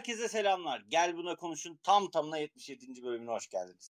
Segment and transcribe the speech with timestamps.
[0.00, 0.82] Herkese selamlar.
[0.88, 3.02] Gel buna konuşun tam tamına 77.
[3.02, 3.90] bölümüne hoş geldiniz.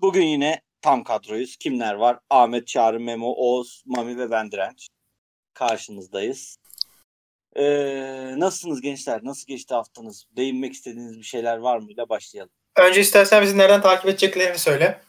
[0.00, 1.56] Bugün yine tam kadroyuz.
[1.56, 2.18] Kimler var?
[2.30, 4.88] Ahmet, Çağrı, Memo, Oğuz, Mami ve ben Direnç.
[5.54, 6.56] Karşınızdayız.
[7.56, 9.20] Ee, nasılsınız gençler?
[9.24, 10.26] Nasıl geçti haftanız?
[10.36, 11.92] Değinmek istediğiniz bir şeyler var mı?
[11.92, 12.52] ile başlayalım.
[12.76, 15.00] Önce istersen bizi nereden takip edeceklerini söyle.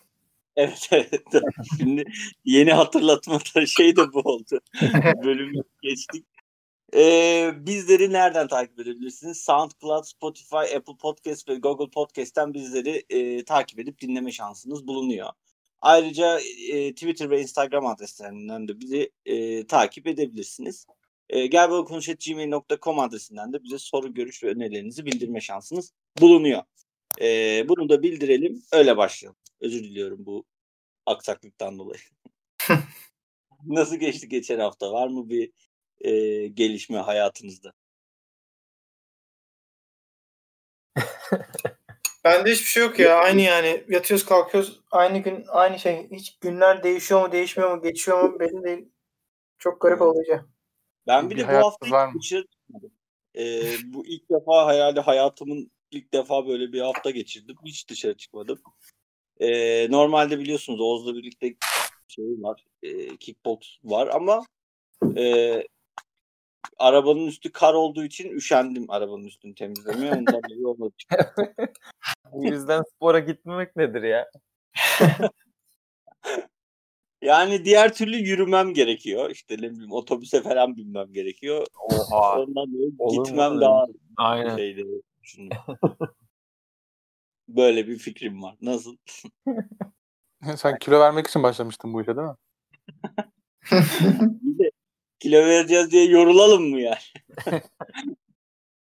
[0.56, 1.24] Evet evet.
[1.78, 2.04] Şimdi
[2.46, 4.60] yeni hatırlatma şey de bu oldu.
[5.24, 6.26] Bölümü geçtik.
[6.96, 9.42] Ee, bizleri nereden takip edebilirsiniz?
[9.42, 15.30] SoundCloud, Spotify, Apple Podcast ve Google Podcast'ten bizleri e, takip edip dinleme şansınız bulunuyor.
[15.82, 16.40] Ayrıca
[16.72, 20.88] e, Twitter ve Instagram adreslerinden de bizi e, takip edebilirsiniz.
[21.30, 26.64] E, gelbalkonuş.gmail.com adresinden de bize soru, görüş ve önerilerinizi bildirme şansınız bulunuyor.
[27.22, 29.40] E, bunu da bildirelim, öyle başlayalım.
[29.62, 30.46] Özür diliyorum bu
[31.06, 32.00] aksaklıktan dolayı.
[33.66, 34.92] Nasıl geçti geçen hafta?
[34.92, 35.52] Var mı bir
[36.04, 37.74] e, gelişme hayatınızda?
[42.24, 43.18] Bende hiçbir şey yok ya.
[43.18, 43.84] Aynı yani.
[43.90, 44.82] Yatıyoruz kalkıyoruz.
[44.92, 46.10] Aynı gün aynı şey.
[46.12, 48.90] Hiç günler değişiyor mu değişmiyor mu geçiyor mu belli değil.
[49.58, 50.46] Çok garip olacak.
[51.08, 52.92] Ben bir, Bir de bu hafta var hiç çıkmadım.
[53.38, 57.56] Ee, bu ilk defa herhalde hayatımın ilk defa böyle bir hafta geçirdim.
[57.66, 58.62] Hiç dışarı çıkmadım.
[59.40, 61.56] Ee, normalde biliyorsunuz Oğuz'la birlikte
[62.08, 64.46] şey var, e, kickbox var ama
[65.18, 65.56] e,
[66.78, 70.12] arabanın üstü kar olduğu için üşendim arabanın üstünü temizlemeye.
[70.12, 70.94] Ondan dolayı olmadı.
[72.32, 74.30] Bu yüzden spora gitmemek nedir ya?
[77.22, 79.30] Yani diğer türlü yürümem gerekiyor.
[79.30, 81.66] İşte ne bileyim otobüse falan binmem gerekiyor.
[81.90, 82.42] Oha.
[82.42, 83.86] Ondan dolayı Olur mu gitmem daha
[84.18, 84.58] Aynen.
[84.58, 84.82] şeyde.
[87.48, 88.56] Böyle bir fikrim var.
[88.62, 88.98] Nasıl?
[90.56, 92.36] Sen kilo vermek için başlamıştın bu işe değil mi?
[94.42, 94.71] Bir de
[95.22, 96.98] kilo vereceğiz diye yorulalım mı yani?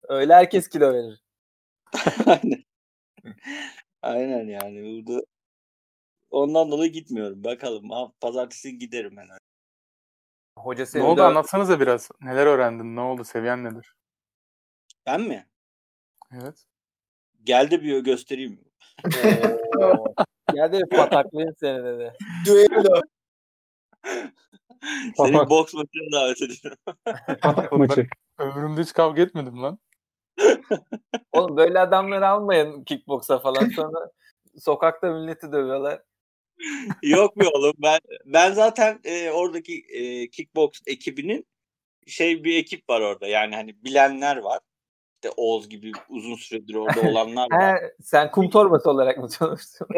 [0.09, 1.23] Öyle herkes kilo verir.
[2.27, 2.65] Aynen.
[4.03, 5.25] Aynen yani burada
[6.31, 7.45] ondan dolayı gitmiyorum.
[7.45, 7.91] Bakalım.
[7.91, 9.29] Ha, pazartesi giderim ben.
[10.59, 12.11] Hoca Ne seni oldu de- anlatsanıza biraz.
[12.21, 12.97] Neler öğrendin?
[12.97, 13.25] Ne oldu?
[13.25, 13.95] Seviyen nedir?
[15.07, 15.47] Ben mi?
[16.33, 16.65] Evet.
[17.45, 18.65] Gel de bir göstereyim.
[19.79, 20.15] Oo.
[20.55, 22.13] Gel de bir pataklayayım seni dedi.
[22.47, 23.01] Düello.
[25.17, 26.79] Seni boks maçına davet ediyorum.
[27.73, 29.79] Oğlum ben ömrümde hiç kavga etmedim lan.
[31.33, 34.11] Oğlum böyle adamları almayın kickboksa falan sonra
[34.59, 36.03] sokakta milleti dövüyorlar.
[37.03, 37.75] Yok mu oğlum?
[37.79, 41.47] Ben ben zaten e, oradaki e, kickbox ekibinin
[42.07, 43.27] şey bir ekip var orada.
[43.27, 44.59] Yani hani bilenler var.
[45.15, 47.83] İşte Oğuz gibi uzun süredir orada olanlar var.
[47.83, 49.89] He, sen kum torbası olarak mı çalıştın?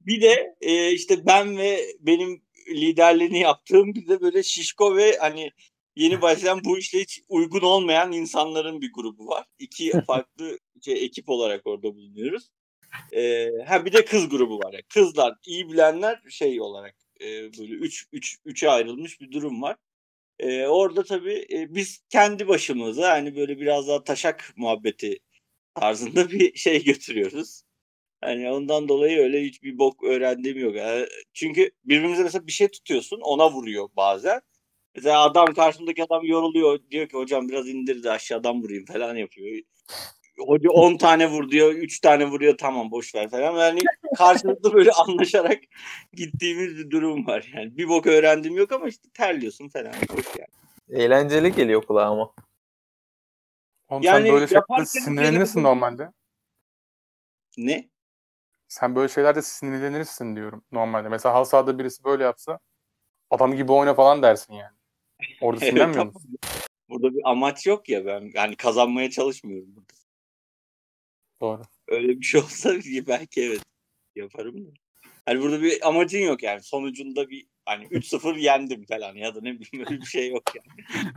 [0.00, 5.50] Bir de e, işte ben ve benim liderliğini yaptığım bir de böyle şişko ve hani
[5.96, 9.46] yeni başlayan bu işle hiç uygun olmayan insanların bir grubu var.
[9.58, 12.48] İki farklı şey, ekip olarak orada bulunuyoruz.
[13.12, 14.72] E, ha bir de kız grubu var.
[14.72, 17.26] Yani kızlar iyi bilenler şey olarak e,
[17.58, 19.76] böyle üç, üç, üçe ayrılmış bir durum var.
[20.38, 25.18] E, orada tabii e, biz kendi başımıza hani böyle biraz daha taşak muhabbeti
[25.74, 27.62] tarzında bir şey götürüyoruz.
[28.22, 30.76] Hani ondan dolayı öyle hiçbir bok öğrendiğim yok.
[30.76, 34.40] Yani çünkü birbirimize mesela bir şey tutuyorsun ona vuruyor bazen.
[34.94, 36.78] Mesela adam karşımdaki adam yoruluyor.
[36.90, 39.62] Diyor ki hocam biraz indir de aşağıdan vurayım falan yapıyor.
[40.38, 41.72] Hoca 10 tane vur diyor.
[41.72, 43.56] 3 tane vuruyor tamam boş ver falan.
[43.56, 43.80] Yani
[44.16, 45.60] karşılıklı böyle anlaşarak
[46.12, 47.50] gittiğimiz bir durum var.
[47.56, 49.92] Yani bir bok öğrendiğim yok ama işte terliyorsun falan.
[50.16, 51.02] Boş yani.
[51.02, 52.32] Eğlenceli geliyor kulağıma.
[53.88, 56.12] Oğlum Yani sen böyle yaparken sinirlenirsin normalde.
[57.58, 57.91] Ne?
[58.72, 61.08] Sen böyle şeylerde sinirlenirsin diyorum normalde.
[61.08, 62.58] Mesela halı sahada birisi böyle yapsa
[63.30, 64.76] adam gibi oyna falan dersin yani.
[65.40, 66.38] Orada sinirlenmiyor musun?
[66.88, 69.92] Burada bir amaç yok ya ben yani kazanmaya çalışmıyorum burada.
[71.40, 71.62] Doğru.
[71.88, 72.74] Öyle bir şey olsa
[73.06, 73.62] belki evet
[74.16, 74.70] yaparım da.
[75.26, 76.62] Hani burada bir amacın yok yani.
[76.62, 80.86] Sonucunda bir hani 3-0 yendim falan ya da ne bileyim öyle bir şey yok yani.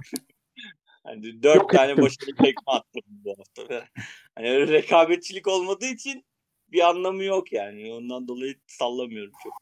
[1.04, 2.04] hani 4 Yok tane ettim.
[2.04, 3.88] başarılı tekme attım bu hafta falan.
[4.36, 6.26] Hani öyle rekabetçilik olmadığı için
[6.68, 7.94] bir anlamı yok yani.
[7.94, 9.54] Ondan dolayı sallamıyorum çok.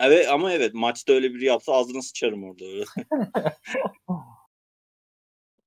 [0.00, 2.64] Evet ama evet maçta öyle biri yapsa ağzına sıçarım orada.
[2.64, 2.84] Öyle.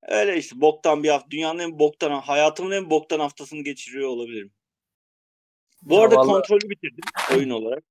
[0.02, 1.32] öyle işte boktan bir hafta.
[1.32, 4.52] Dünyanın en boktan, hayatımın en boktan haftasını geçiriyor olabilirim.
[5.82, 7.04] Bu Ya arada vallahi- kontrolü bitirdim
[7.36, 7.84] oyun olarak.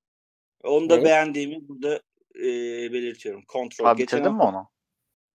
[0.65, 1.05] Onu da Ne?
[1.05, 2.03] beğendiğimi burada
[2.35, 2.43] e,
[2.93, 3.43] belirtiyorum.
[3.49, 3.97] Kontrol.
[3.97, 4.69] Geçen bitirdin mi hafta- onu?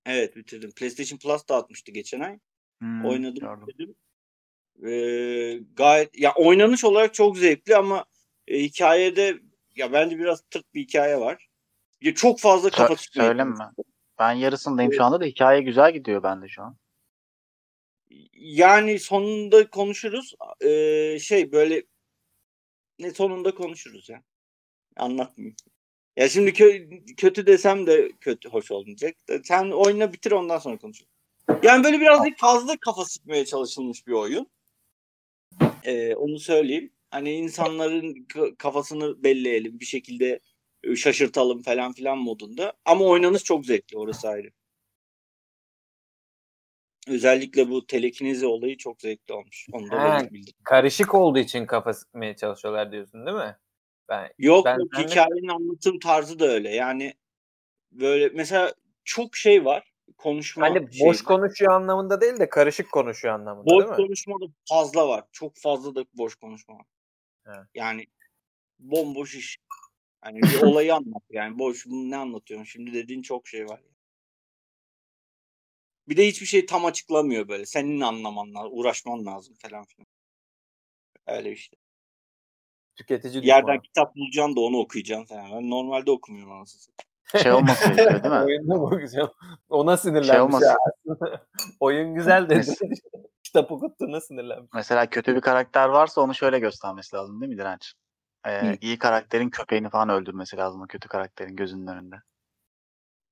[0.05, 0.71] Evet bitirdim.
[0.71, 2.39] PlayStation Plus dağıtmıştı geçen ay.
[2.79, 3.67] Hmm, Oynadım gördüm.
[3.73, 3.95] dedim.
[4.85, 8.05] Ee, gayet ya oynanış olarak çok zevkli ama
[8.47, 9.39] e, hikayede
[9.75, 11.47] ya bence biraz tırt bir hikaye var.
[12.01, 13.55] Ya çok fazla Sö- kafa tutmaya söyleme.
[14.19, 14.99] Ben yarısındayım Evet.
[14.99, 16.77] şu anda da hikaye güzel gidiyor bende şu an.
[18.33, 20.35] Yani sonunda konuşuruz.
[20.61, 21.83] Ee, şey böyle
[22.99, 24.23] ne sonunda konuşuruz ya.
[24.97, 25.55] Anlatmayayım.
[26.17, 29.15] Ya şimdi kö- kötü desem de kötü hoş olmayacak.
[29.43, 31.11] Sen oyna bitir ondan sonra konuşuruz.
[31.63, 34.47] Yani böyle birazcık fazla kafa sıkmaya çalışılmış bir oyun.
[35.83, 36.93] Ee, onu söyleyeyim.
[37.11, 40.39] Hani insanların kafasını belleyelim bir şekilde
[40.83, 42.73] e, şaşırtalım falan filan modunda.
[42.85, 44.51] Ama oynanış çok zevkli orası ayrı.
[47.07, 49.67] Özellikle bu telekinezi olayı çok zevkli olmuş.
[49.71, 50.27] Onu da Ha.
[50.63, 53.57] Karışık olduğu için kafa sıkmaya çalışıyorlar diyorsun değil mi?
[54.09, 56.69] Ben Yok Ben- yok ben hikayenin anlatım tarzı da öyle.
[56.69, 57.13] Yani
[57.91, 58.73] böyle mesela
[59.03, 59.90] çok şey var.
[60.21, 61.25] Konuşma hani şeyi boş var.
[61.25, 63.95] konuşuyor anlamında değil de karışık konuşuyor anlamında Boş değil mi?
[63.95, 65.23] konuşma da fazla var.
[65.31, 66.85] Çok fazla da boş konuşma var.
[67.45, 67.67] Evet.
[67.73, 68.05] Yani
[68.79, 69.57] bomboş iş.
[70.21, 71.59] Hani bir olayı anlat yani.
[71.59, 72.65] Boş ne anlatıyorsun?
[72.65, 73.81] Şimdi dediğin çok şey var.
[76.07, 77.65] Bir de hiçbir şey tam açıklamıyor böyle.
[77.65, 80.07] Senin anlaman lazım, uğraşman lazım falan filan.
[81.27, 81.77] Öyle işte.
[82.95, 85.51] Tüketici yerden kitap bulacaksın da onu okuyacaksın falan.
[85.51, 86.95] Ben normalde okumuyorum anasını.
[87.37, 88.39] Şey olması gerekiyor değil mi?
[88.39, 89.31] Oyunda bakacağım.
[89.69, 90.29] Ona sinirlenmiş.
[90.29, 90.65] Şey olmasın.
[90.65, 90.77] ya.
[91.79, 92.59] Oyun güzel dedi.
[92.59, 93.01] Mes-
[93.43, 94.69] Kitap okuttuğuna sinirlenmiş.
[94.73, 97.93] Mesela kötü bir karakter varsa onu şöyle göstermesi lazım değil mi Direnç?
[98.47, 98.75] Ee, Hı.
[98.81, 102.15] iyi karakterin köpeğini falan öldürmesi lazım o kötü karakterin gözünün önünde.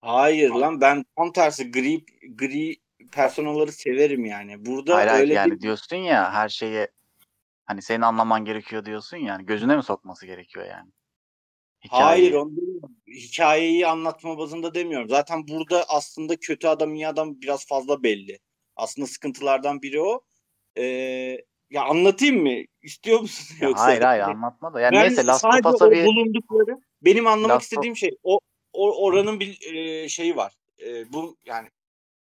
[0.02, 2.06] Hayır lan ben tam tersi gri
[2.36, 2.76] gri
[3.12, 4.66] personaları severim yani.
[4.66, 5.62] Burada hayır hayır öyle yani değil.
[5.62, 6.88] diyorsun ya her şeye
[7.66, 10.92] hani senin anlaman gerekiyor diyorsun ya, yani gözüne mi sokması gerekiyor yani?
[11.88, 12.38] Hayır Hikayeyi.
[12.38, 12.96] onu demiyorum.
[13.08, 15.10] Hikayeyi anlatma bazında demiyorum.
[15.10, 18.40] Zaten burada aslında kötü adam iyi adam biraz fazla belli.
[18.76, 20.22] Aslında sıkıntılardan biri o.
[20.78, 20.84] Ee,
[21.70, 22.64] ya anlatayım mı?
[22.82, 23.56] İstiyor musun?
[23.62, 23.84] Ya Yoksa?
[23.84, 24.82] hayır hayır anlatma da.
[24.82, 28.40] Yani Ben neyse Last of Us'a bir bulundukları benim anlamak Last istediğim şey o,
[28.74, 30.54] o oranın bir e, şeyi var.
[30.86, 31.68] E, bu yani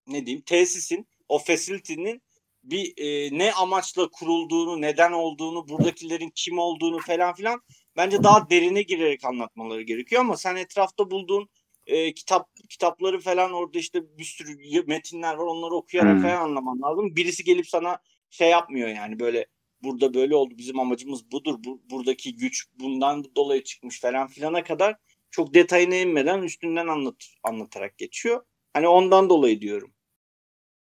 [0.07, 2.21] ne diyeyim tesisin o facility'nin
[2.63, 7.61] bir e, ne amaçla kurulduğunu, neden olduğunu, buradakilerin kim olduğunu falan filan
[7.97, 11.49] bence daha derine girerek anlatmaları gerekiyor ama sen etrafta bulduğun
[11.87, 16.21] e, kitap kitapları falan orada işte bir sürü metinler var onları okuyarak Hmm.
[16.21, 17.15] falan anlaman lazım.
[17.15, 17.97] Birisi gelip sana
[18.29, 19.45] şey yapmıyor yani böyle
[19.83, 24.95] burada böyle oldu bizim amacımız budur bu, buradaki güç bundan dolayı çıkmış falan filana kadar
[25.31, 28.45] çok detayına inmeden üstünden anlat, anlatarak geçiyor.
[28.73, 29.93] Hani ondan dolayı diyorum.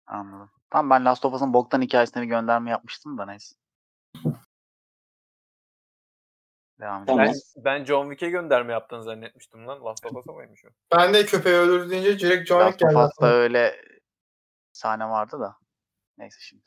[0.06, 0.50] anladım.
[0.70, 3.56] Tamam ben Last of Us'ın boktan hikayesine bir gönderme yapmıştım da neyse.
[6.82, 7.16] Devam edelim.
[7.16, 7.26] Tamam.
[7.26, 9.84] Ben, ben John Wick'e gönderme yaptığını zannetmiştim lan.
[9.84, 10.68] Last of Us'a mıymış o?
[10.96, 12.98] Ben de köpeği öldürdü deyince direkt John Wick Last of geldi.
[12.98, 13.32] Us'ta aklıma.
[13.32, 13.76] öyle
[14.72, 15.56] sahne vardı da.
[16.18, 16.62] Neyse şimdi.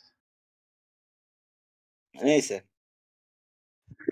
[2.22, 2.64] Neyse.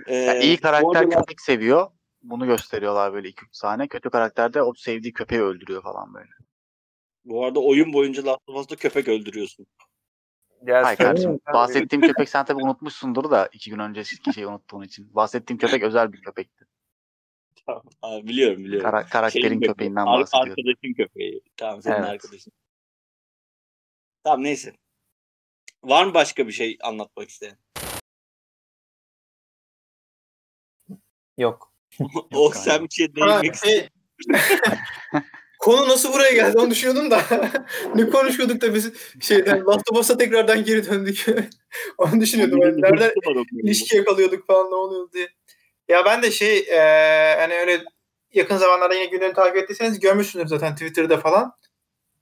[0.08, 1.92] Yani Ee, iyi bu karakter arada- köpek seviyor.
[2.22, 3.88] Bunu gösteriyorlar böyle 2-3 sahne.
[3.88, 6.30] Kötü karakter de o sevdiği köpeği öldürüyor falan böyle.
[7.26, 9.66] Bu arada oyun boyunca Last of Us'ta köpek öldürüyorsun.
[10.66, 15.16] Ya Hayır kardeşim bahsettiğim köpek sen tabii unutmuşsundur da iki gün önceki şeyi unuttuğun için.
[15.16, 16.66] Bahsettiğim köpek özel bir köpekti.
[17.66, 17.84] Tamam.
[18.02, 18.92] Aa, biliyorum biliyorum.
[18.92, 20.52] Kara- karakterin Şeyin köpeği, köpeğinden ar- bahsediyorum.
[20.52, 21.42] Arkadaşın köpeği.
[21.58, 22.06] Tamam senin Evet.
[22.06, 22.54] arkadaşın.
[24.24, 24.74] Tamam neyse.
[25.84, 27.58] Var mı başka bir şey anlatmak isteyen?
[31.38, 31.74] Yok.
[32.34, 32.50] o galiba.
[32.54, 33.90] sen bir şey değinmek şey,
[35.64, 37.22] Konu nasıl buraya geldi onu düşünüyordum da
[37.96, 41.26] ne konuşuyorduk da biz şeyden Last of Us'a tekrardan geri döndük.
[41.98, 42.62] onu düşünüyordum.
[42.62, 43.12] Yani nereden
[43.64, 45.28] ilişki yakalıyorduk falan ne oluyordu diye.
[45.88, 46.80] Ya ben de şey e,
[47.38, 47.84] hani öyle
[48.34, 51.52] yakın zamanlarda yine gündemi takip ettiyseniz görmüşsünüz zaten Twitter'da falan.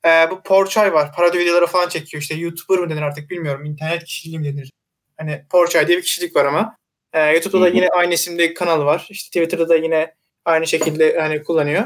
[0.05, 1.13] E, bu Porçay var.
[1.15, 2.21] Parodi videoları falan çekiyor.
[2.21, 3.65] İşte YouTuber mı denir artık bilmiyorum.
[3.65, 4.71] İnternet kişiliği mi denir?
[5.17, 6.75] Hani Porçay diye bir kişilik var ama.
[7.13, 9.07] E, YouTube'da da yine aynı isimde kanal var.
[9.09, 11.83] İşte Twitter'da da yine aynı şekilde hani kullanıyor.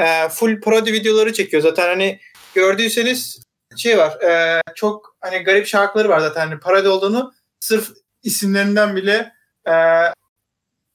[0.00, 1.62] E, full parodi videoları çekiyor.
[1.62, 2.20] Zaten hani
[2.54, 3.42] gördüyseniz
[3.76, 4.20] şey var.
[4.22, 6.48] e, çok hani garip şarkıları var zaten.
[6.48, 7.88] Hani parodi olduğunu sırf
[8.22, 9.32] isimlerinden bile
[9.68, 9.74] e,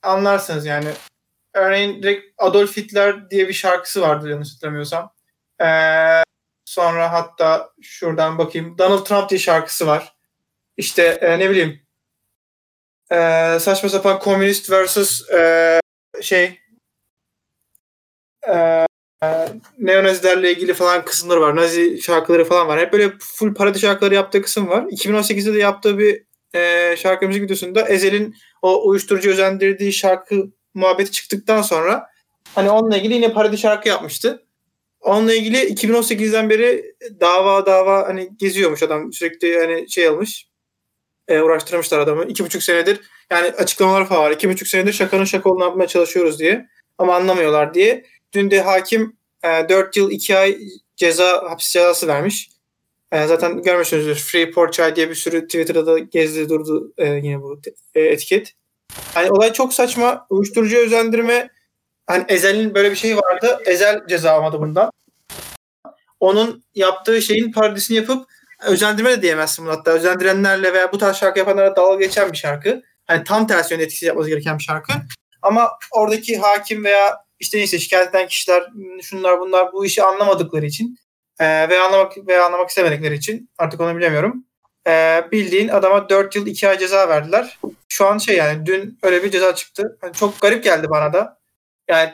[0.04, 0.90] anlarsınız yani.
[1.54, 5.14] Örneğin direkt Adolf Hitler diye bir şarkısı vardı yanlış hatırlamıyorsam.
[5.62, 5.68] E,
[6.66, 8.78] sonra hatta şuradan bakayım.
[8.78, 10.16] Donald Trump diye şarkısı var.
[10.78, 11.86] İşte e, ne bileyim
[13.12, 15.80] e, saçma sapan komünist versus e,
[16.22, 16.60] şey
[18.48, 18.86] e,
[19.80, 21.56] neonazilerle ilgili falan kısımları var.
[21.56, 22.80] Nazi şarkıları falan var.
[22.80, 24.84] Hep böyle full parodi şarkıları yaptığı kısım var.
[24.84, 26.24] 2018'de de yaptığı bir
[26.56, 30.36] e, şarkı müzik videosunda Ezel'in o uyuşturucu özendirdiği şarkı
[30.74, 32.08] muhabbeti çıktıktan sonra
[32.56, 34.46] hani onunla ilgili yine parodi şarkı yapmıştı.
[35.02, 40.48] Onunla ilgili 2018'den beri dava dava hani geziyormuş adam sürekli hani şey almış
[41.28, 42.26] e, uğraştırmışlar adamı.
[42.26, 43.02] iki buçuk senedir
[43.32, 44.32] yani açıklamalar falan var.
[44.32, 46.68] İki buçuk senedir şakanın şaka olduğunu yapmaya çalışıyoruz diye
[46.98, 48.06] ama anlamıyorlar diye.
[48.34, 50.58] Dün de hakim e, 4 yıl 2 ay
[50.96, 52.50] ceza hapis cezası vermiş.
[53.12, 54.16] E, zaten görmüşsünüzdür.
[54.16, 57.62] Free Porchai diye bir sürü Twitter'da da gezdi durdu e, yine bu
[57.96, 58.54] e, etiket.
[59.14, 60.28] Hani olay çok saçma.
[60.30, 61.50] Uyuşturucu özendirme
[62.08, 63.60] hani Ezel'in böyle bir şeyi vardı.
[63.66, 64.92] Ezel ceza almadı bundan.
[66.20, 68.28] Onun yaptığı şeyin parodisini yapıp
[68.66, 69.92] özendirme de diyemezsin bunu hatta.
[69.92, 72.82] Özendirenlerle veya bu tarz şarkı yapanlara dalga geçen bir şarkı.
[73.06, 74.94] Hani tam tersi yönde etkisi yapması gereken bir şarkı.
[75.42, 78.64] Ama oradaki hakim veya işte neyse şikayet eden kişiler
[79.02, 80.98] şunlar bunlar bu işi anlamadıkları için
[81.40, 84.46] e, veya anlamak veya anlamak istemedikleri için artık onu bilemiyorum.
[84.88, 87.60] E, bildiğin adama 4 yıl 2 ay ceza verdiler.
[87.90, 89.98] Şu an şey yani dün öyle bir ceza çıktı.
[90.04, 91.40] Yani çok garip geldi bana da.
[91.88, 92.14] Yani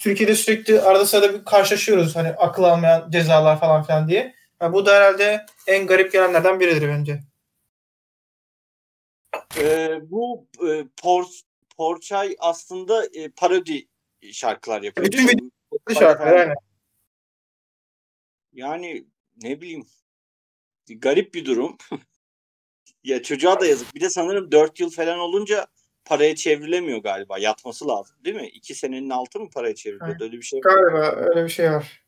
[0.00, 4.34] Türkiye'de sürekli arada sırada bir karşılaşıyoruz hani akıl almayan cezalar falan filan diye.
[4.62, 7.20] Yani bu da herhalde en garip gelenlerden biridir bence.
[9.58, 11.24] Ee, bu e, Por,
[11.76, 13.88] Porçay aslında e, parodi
[14.32, 15.06] şarkılar yapıyor.
[15.06, 15.50] Bütün mi?
[15.98, 16.54] Şarkılar aynen.
[18.52, 19.06] Yani
[19.42, 19.86] ne bileyim
[20.88, 21.76] garip bir durum.
[23.04, 23.94] ya çocuğa da yazık.
[23.94, 25.66] Bir de sanırım 4 yıl falan olunca
[26.04, 27.38] paraya çevrilemiyor galiba.
[27.38, 28.48] Yatması lazım değil mi?
[28.48, 30.20] 2 senenin altı mı paraya çevriliyor?
[30.20, 30.74] Öyle bir şey var.
[30.74, 32.06] Galiba öyle bir şey var.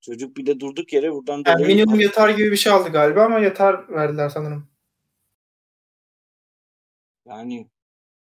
[0.00, 3.38] Çocuk bir de durduk yere buradan Yani minimum yatar gibi bir şey aldı galiba ama
[3.38, 4.70] yatar verdiler sanırım.
[7.26, 7.68] Yani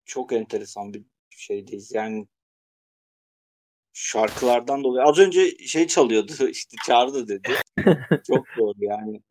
[0.06, 1.94] çok enteresan bir şeydeyiz.
[1.94, 2.28] Yani
[3.98, 5.06] şarkılardan dolayı.
[5.06, 7.54] Az önce şey çalıyordu işte çağırdı dedi.
[8.28, 9.22] çok doğru yani.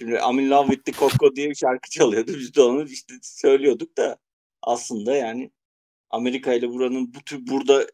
[0.00, 2.32] Şimdi I'm in love with the Coco diye bir şarkı çalıyordu.
[2.34, 4.18] Biz de onu işte söylüyorduk da
[4.62, 5.50] aslında yani
[6.10, 7.86] Amerika ile buranın bu tür burada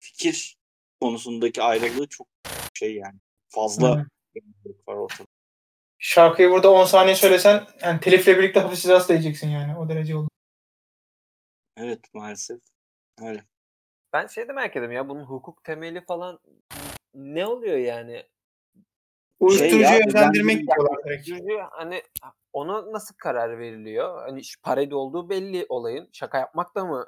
[0.00, 0.56] fikir
[1.00, 2.28] konusundaki ayrılığı çok
[2.74, 3.18] şey yani.
[3.48, 4.06] Fazla
[4.86, 5.28] var ortada.
[5.98, 9.78] Şarkıyı burada 10 saniye söylesen yani telifle birlikte hafif cezası da yiyeceksin yani.
[9.78, 10.28] O derece oldu.
[11.76, 12.60] Evet maalesef.
[13.22, 13.51] Öyle.
[14.12, 16.38] Ben şey de merak ediyorum ya bunun hukuk temeli falan
[17.14, 18.22] ne oluyor yani?
[19.40, 21.30] Uyuşturucuya ya, özendirmek özendirmek- diyorlar direkt.
[21.70, 22.02] Hani
[22.52, 24.22] ona nasıl karar veriliyor?
[24.22, 26.08] Hani parodi olduğu belli olayın.
[26.12, 27.06] Şaka yapmak da mı?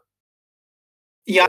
[1.27, 1.47] Ya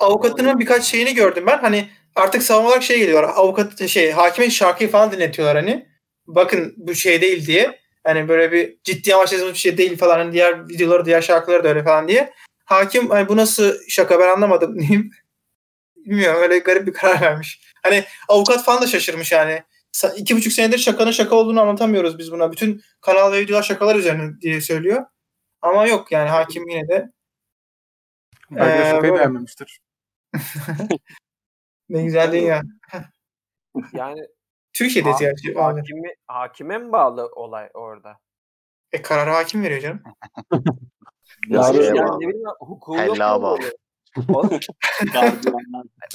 [0.00, 1.58] avukatının birkaç şeyini gördüm ben.
[1.58, 3.22] Hani artık savunma olarak şey geliyor.
[3.22, 5.88] Avukat şey hakimin şarkıyı falan dinletiyorlar hani.
[6.26, 7.80] Bakın bu şey değil diye.
[8.04, 10.18] Hani böyle bir ciddi amaçlı bir şey değil falan.
[10.18, 12.32] Hani diğer videoları, diğer şarkıları da öyle falan diye.
[12.64, 15.10] Hakim hani bu nasıl şaka ben anlamadım diyeyim.
[15.96, 17.60] Bilmiyorum öyle garip bir karar vermiş.
[17.82, 19.62] Hani avukat falan da şaşırmış yani.
[20.16, 22.52] İki buçuk senedir şakanın şaka olduğunu anlatamıyoruz biz buna.
[22.52, 25.04] Bütün kanal ve videolar şakalar üzerine diye söylüyor.
[25.62, 27.12] Ama yok yani hakim yine de
[28.50, 29.14] Belki de Ee, şakayı böyle.
[29.14, 29.80] beğenmemiştir.
[31.88, 32.62] ne güzel değil ya.
[33.92, 34.20] Yani
[34.72, 35.54] Türkiye'deyiz Ha- gerçi.
[35.54, 38.18] hakimi, hakime mi bağlı olay orada?
[38.92, 40.02] E kararı hakim veriyor canım.
[41.48, 43.58] Şey yani ne bileyim hukuku yok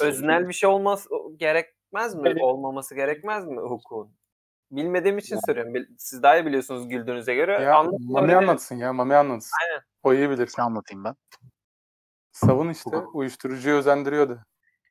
[0.00, 1.06] öznel bir şey olmaz
[1.36, 2.22] gerekmez mi?
[2.24, 2.42] Evet.
[2.42, 4.12] Olmaması gerekmez mi hukukun?
[4.70, 5.74] Bilmediğim için soruyorum.
[5.74, 7.52] Bil- Siz daha iyi biliyorsunuz güldüğünüze göre.
[7.62, 8.92] Ya Anlatın Mami anlatsın ya.
[8.92, 9.50] Mami anlatsın.
[9.62, 9.82] Aynen.
[10.02, 10.46] O iyi bilir.
[10.46, 11.14] Şey anlatayım ben.
[12.32, 12.96] Savun işte.
[12.96, 14.38] Uyuşturucuyu özendiriyordu.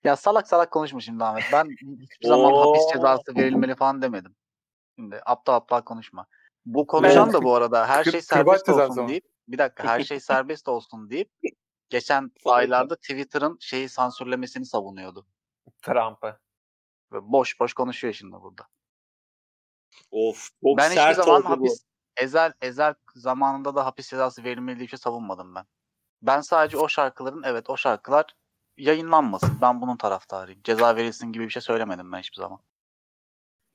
[0.03, 1.43] Ya salak salak konuşma şimdi Ahmet.
[1.53, 1.65] Ben
[2.01, 4.35] hiçbir zaman hapis cezası verilmeli falan demedim.
[4.95, 6.25] Şimdi aptal aptal konuşma.
[6.65, 10.03] Bu konuşan Ben- da bu arada her Kır- şey serbest olsun deyip bir dakika her
[10.03, 11.31] şey serbest olsun deyip
[11.89, 15.27] geçen aylarda Twitter'ın şeyi sansürlemesini savunuyordu.
[15.81, 16.39] Trump'ı.
[17.11, 18.67] Ve boş boş konuşuyor şimdi burada.
[20.11, 21.49] Of çok ben hiçbir sert zaman oldu bu.
[21.49, 21.85] hapis
[22.17, 25.65] ezel ezel zamanında da hapis cezası verilmeli diye bir şey savunmadım ben.
[26.21, 28.35] Ben sadece o şarkıların evet o şarkılar
[28.77, 29.57] yayınlanmasın.
[29.61, 30.61] Ben bunun taraftarıyım.
[30.63, 32.59] Ceza verilsin gibi bir şey söylemedim ben hiçbir zaman.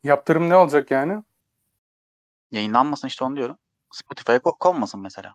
[0.02, 1.22] Yaptırım ne olacak yani?
[2.50, 3.58] Yayınlanmasın işte onu diyorum.
[3.90, 5.34] Spotify'a ko- konmasın mesela.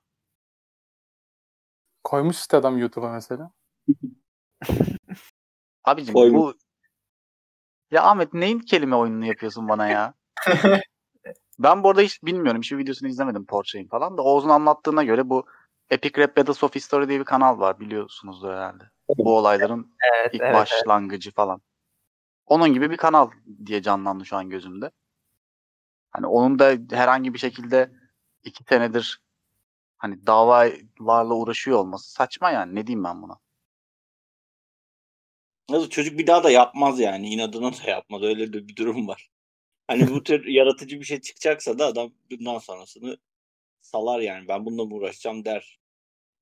[2.09, 3.51] Koymuş işte adam YouTube'a mesela.
[5.83, 6.39] Abicim Koymuş.
[6.39, 6.53] bu
[7.91, 10.13] ya Ahmet neyin kelime oyununu yapıyorsun bana ya?
[11.59, 12.61] ben bu arada hiç bilmiyorum.
[12.61, 14.21] Hiçbir videosunu izlemedim Porsche'in falan da.
[14.21, 15.45] Oğuz'un anlattığına göre bu
[15.89, 17.79] Epic Rap Battles of History diye bir kanal var.
[17.79, 18.83] Biliyorsunuzdur herhalde.
[19.17, 20.61] Bu olayların Evet, ilk evet, evet.
[20.61, 21.61] başlangıcı falan.
[22.45, 23.31] Onun gibi bir kanal
[23.65, 24.91] diye canlandı şu an gözümde.
[26.11, 27.91] Hani onun da herhangi bir şekilde
[28.43, 29.21] iki senedir
[29.99, 32.75] hani davalarla uğraşıyor olması saçma yani.
[32.75, 33.39] Ne diyeyim ben buna?
[35.69, 37.29] Nasıl çocuk bir daha da yapmaz yani.
[37.29, 38.23] inadına da yapmaz.
[38.23, 39.29] Öyle de bir durum var.
[39.87, 43.17] Hani bu tür yaratıcı bir şey çıkacaksa da adam bundan sonrasını
[43.81, 44.47] salar yani.
[44.47, 45.79] Ben bununla mı uğraşacağım der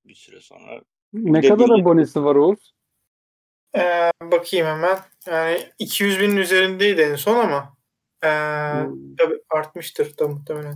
[0.05, 0.81] bir süre sonra.
[1.13, 2.73] Ne de kadar abonesi var Oğuz?
[3.77, 4.99] Ee, bakayım hemen.
[5.27, 7.77] Yani 200 binin üzerindeydi en son ama
[8.23, 9.15] ee, Hmm.
[9.15, 10.75] tabii artmıştır da muhtemelen.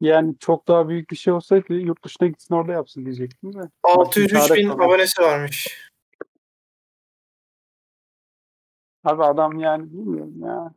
[0.00, 3.70] Yani çok daha büyük bir şey olsaydı yurt dışına gitsin orada yapsın diyecektim de.
[3.82, 4.86] 603 bin falan.
[4.86, 5.90] abonesi varmış.
[9.04, 10.74] Abi adam yani bilmiyorum ya.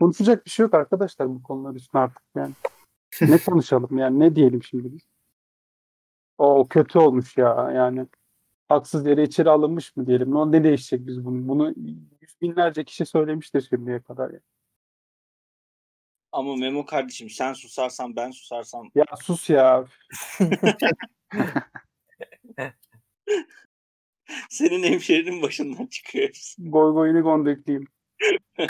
[0.00, 2.52] Konuşacak bir şey yok arkadaşlar bu konular üstüne artık yani.
[3.20, 5.02] ne konuşalım yani ne diyelim şimdi biz?
[6.38, 8.06] O kötü olmuş ya yani.
[8.68, 10.36] Haksız yere içeri alınmış mı diyelim.
[10.36, 11.48] O ne değişecek biz bunu?
[11.48, 11.74] Bunu
[12.20, 14.30] yüz binlerce kişi söylemiştir şimdiye kadar.
[14.30, 14.40] Ya,
[16.32, 19.84] Ama Memo kardeşim sen susarsan ben susarsam ya sus ya.
[24.50, 26.70] senin hemşerinin başından çıkıyor hepsi.
[26.70, 27.88] Goy goyunu gondekliyim.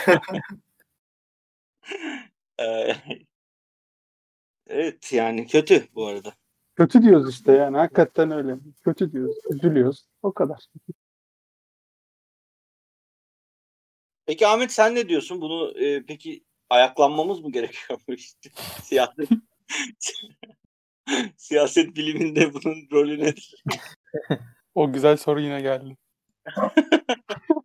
[4.69, 6.35] Evet yani kötü bu arada.
[6.77, 7.77] Kötü diyoruz işte yani.
[7.77, 8.57] Hakikaten öyle.
[8.85, 9.37] Kötü diyoruz.
[9.51, 10.07] Üzülüyoruz.
[10.23, 10.67] O kadar.
[14.27, 15.41] Peki Ahmet sen ne diyorsun?
[15.41, 18.01] Bunu e, peki ayaklanmamız mı gerekiyor?
[18.83, 19.29] siyaset
[21.37, 23.65] siyaset biliminde bunun rolü nedir?
[24.75, 25.97] O güzel soru yine geldi.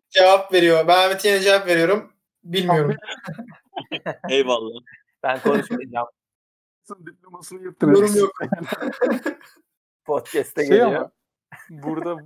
[0.09, 0.87] Cevap veriyor.
[0.87, 2.13] Ben Ahmet'e yine cevap veriyorum.
[2.43, 2.95] Bilmiyorum.
[4.29, 4.81] Eyvallah.
[5.23, 6.07] Ben konuşmayacağım.
[7.05, 8.01] Diplomasını yırttıracak.
[8.01, 8.31] Yorum yok.
[10.05, 10.87] Podcast'te Şey geliyor.
[10.87, 11.11] ama
[11.69, 12.17] burada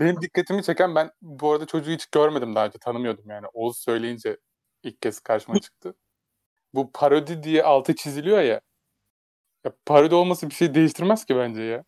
[0.00, 3.46] benim dikkatimi çeken ben bu arada çocuğu hiç görmedim daha önce tanımıyordum yani.
[3.52, 4.36] Oğuz söyleyince
[4.84, 5.94] ilk kez karşıma çıktı.
[6.74, 8.60] Bu parodi diye altı çiziliyor ya.
[9.64, 11.84] Ya parodi olması bir şey değiştirmez ki bence ya.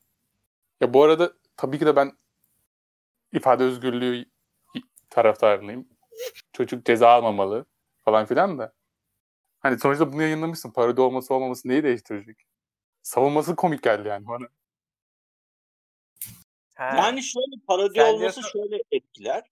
[0.80, 2.12] Ya bu arada tabii ki de ben
[3.32, 4.24] ifade özgürlüğü
[5.10, 5.88] taraftarıyım.
[6.52, 7.66] Çocuk ceza almamalı
[8.04, 8.72] falan filan da.
[9.60, 10.70] Hani sonuçta bunu yayınlamışsın.
[10.70, 12.46] Parodi olması olmaması neyi değiştirecek?
[13.02, 14.48] Savunması komik geldi yani bana.
[16.74, 16.96] Ha.
[16.96, 19.42] Yani şöyle parodi Sen olması diyorsun- şöyle etkiler.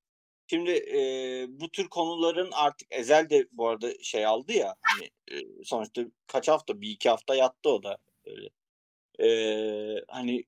[0.47, 1.01] Şimdi e,
[1.61, 6.49] bu tür konuların artık Ezel de bu arada şey aldı ya hani e, sonuçta kaç
[6.49, 8.49] hafta bir iki hafta yattı o da öyle.
[9.21, 9.29] E,
[10.09, 10.45] hani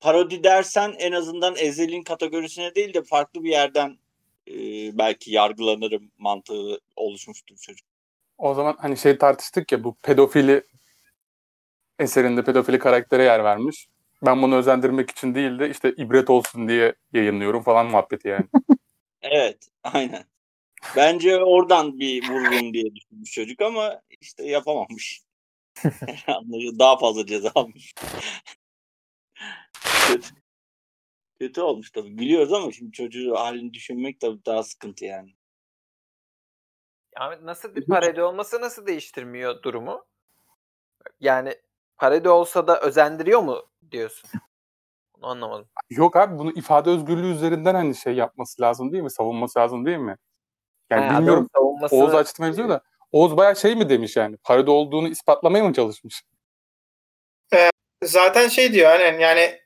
[0.00, 3.98] parodi dersen en azından Ezel'in kategorisine değil de farklı bir yerden
[4.48, 4.54] e,
[4.98, 7.86] belki yargılanırım mantığı oluşmuştur çocuk.
[8.38, 10.62] O zaman hani şey tartıştık ya bu pedofili
[11.98, 13.88] eserinde pedofili karaktere yer vermiş.
[14.26, 18.46] Ben bunu özendirmek için değil de işte ibret olsun diye yayınlıyorum falan muhabbeti yani.
[19.22, 20.24] Evet aynen.
[20.96, 25.22] Bence oradan bir vururum diye düşünmüş çocuk ama işte yapamamış.
[26.78, 27.94] Daha fazla ceza almış.
[30.08, 30.28] kötü.
[31.40, 32.18] Kötü olmuş tabii.
[32.18, 35.34] Biliyoruz ama şimdi çocuğu halini düşünmek tabii daha sıkıntı yani.
[37.16, 40.06] Ahmet nasıl bir parodi olması nasıl değiştirmiyor durumu?
[41.20, 41.54] Yani
[41.96, 44.30] parodi olsa da özendiriyor mu diyorsun?
[45.22, 45.68] Onu anlamadım.
[45.90, 49.10] Yok abi bunu ifade özgürlüğü üzerinden hani şey yapması lazım değil mi?
[49.10, 50.16] Savunması lazım değil mi?
[50.90, 51.48] Yani Ha, bilmiyorum.
[51.56, 51.96] savunması...
[51.96, 52.82] Oğuz açtı mevzuyu da.
[53.12, 54.36] Oğuz bayağı şey mi demiş yani?
[54.36, 56.22] Parodi olduğunu ispatlamaya mı çalışmış?
[58.04, 59.60] Zaten şey diyor hani yani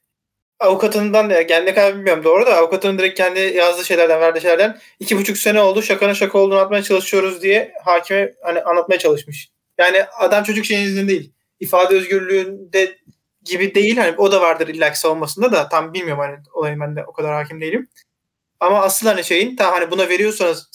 [0.60, 4.78] avukatından da yani ne kadar bilmiyorum doğru da avukatının direkt kendi yazdığı şeylerden verdiği şeylerden
[5.00, 9.50] iki buçuk sene oldu şakanın şaka olduğunu anlatmaya çalışıyoruz diye hakime hani anlatmaya çalışmış.
[9.78, 11.32] Yani adam çocuk şeyin izinde değil.
[11.60, 12.98] İfade özgürlüğünde
[13.44, 17.04] gibi değil hani o da vardır illaki savunmasında da tam bilmiyorum hani olayın ben de
[17.04, 17.88] o kadar hakim değilim.
[18.60, 20.70] Ama asıl hani şeyin tamam hani buna veriyorsanız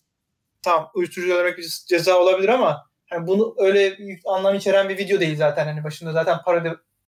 [0.62, 5.66] tamam uyuşturucu olarak ceza olabilir ama hani bunu öyle anlam içeren bir video değil zaten
[5.66, 6.76] hani başında zaten parodi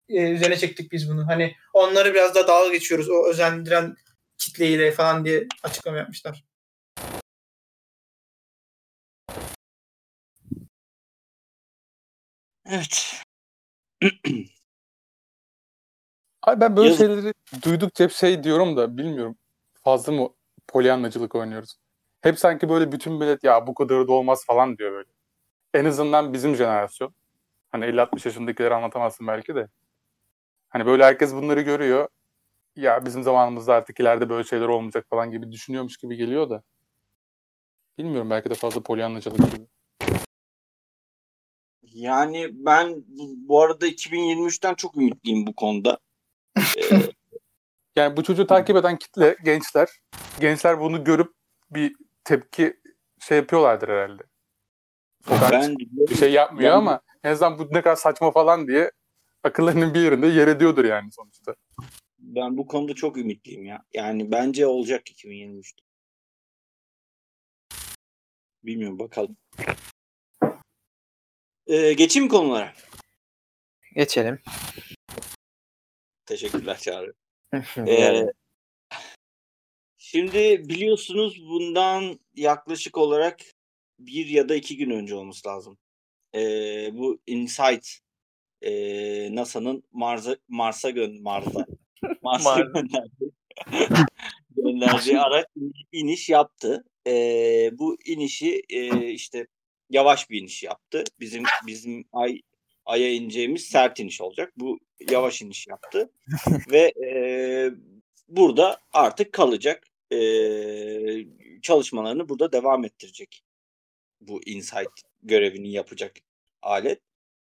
[0.08, 1.26] e, üzerine çektik biz bunu.
[1.26, 3.96] Hani onları biraz da dalga geçiyoruz o özendiren
[4.38, 6.44] kitleyle falan diye açıklama yapmışlar.
[12.66, 13.22] Evet.
[16.42, 17.06] Abi ben böyle Yazık.
[17.06, 19.36] şeyleri duydukça hep şey diyorum da bilmiyorum.
[19.74, 20.28] Fazla mı
[20.68, 21.76] polyanlacılık oynuyoruz?
[22.20, 25.08] Hep sanki böyle bütün millet ya bu kadar da olmaz falan diyor böyle.
[25.74, 27.14] En azından bizim jenerasyon.
[27.68, 29.68] Hani 50-60 yaşındakileri anlatamazsın belki de.
[30.68, 32.08] Hani böyle herkes bunları görüyor.
[32.76, 36.62] Ya bizim zamanımızda artık ileride böyle şeyler olmayacak falan gibi düşünüyormuş gibi geliyor da.
[37.98, 39.66] Bilmiyorum belki de fazla polyanlacılık gibi.
[41.82, 43.04] Yani ben
[43.48, 45.98] bu arada 2023'ten çok ümitliyim bu konuda.
[46.58, 46.62] Ee,
[47.96, 49.88] Yani bu çocuğu takip eden kitle gençler.
[50.40, 51.32] Gençler bunu görüp
[51.70, 52.80] bir tepki
[53.20, 54.22] şey yapıyorlardır herhalde.
[55.28, 58.90] Sokağa ben bir şey yapmıyor Ben- ama en azından bu ne kadar saçma falan diye
[59.44, 61.54] akıllarının bir yerinde yer ediyordur yani sonuçta.
[62.18, 63.82] ben bu konuda çok ümitliyim ya.
[63.92, 65.82] Yani bence olacak 2023'te.
[68.62, 69.36] Bilmiyorum bakalım.
[71.66, 72.72] Ee, geçeyim konulara?
[73.94, 74.38] Geçelim.
[76.30, 77.14] Teşekkürler Çağrı.
[77.88, 78.26] Ee,
[79.98, 83.40] şimdi biliyorsunuz bundan yaklaşık olarak
[83.98, 85.78] bir ya da iki gün önce olması lazım.
[86.34, 87.88] Ee, bu Insight
[88.62, 91.66] ee, NASA'nın Mars'a Mars'a gön Mars'a
[92.22, 92.72] Mars'a Mars.
[92.74, 93.32] gönderdiği,
[94.56, 95.46] gönderdiği araç
[95.92, 96.84] iniş yaptı.
[97.06, 99.46] Ee, bu inişi ee, işte
[99.88, 101.04] yavaş bir iniş yaptı.
[101.20, 102.40] Bizim bizim ay
[102.90, 104.52] aya ineceğimiz sert iniş olacak.
[104.56, 104.78] Bu
[105.10, 106.10] yavaş iniş yaptı
[106.70, 107.12] ve e,
[108.28, 109.86] burada artık kalacak.
[110.12, 110.20] E,
[111.62, 113.42] çalışmalarını burada devam ettirecek.
[114.20, 114.90] Bu insight
[115.22, 116.16] görevini yapacak
[116.62, 117.00] alet.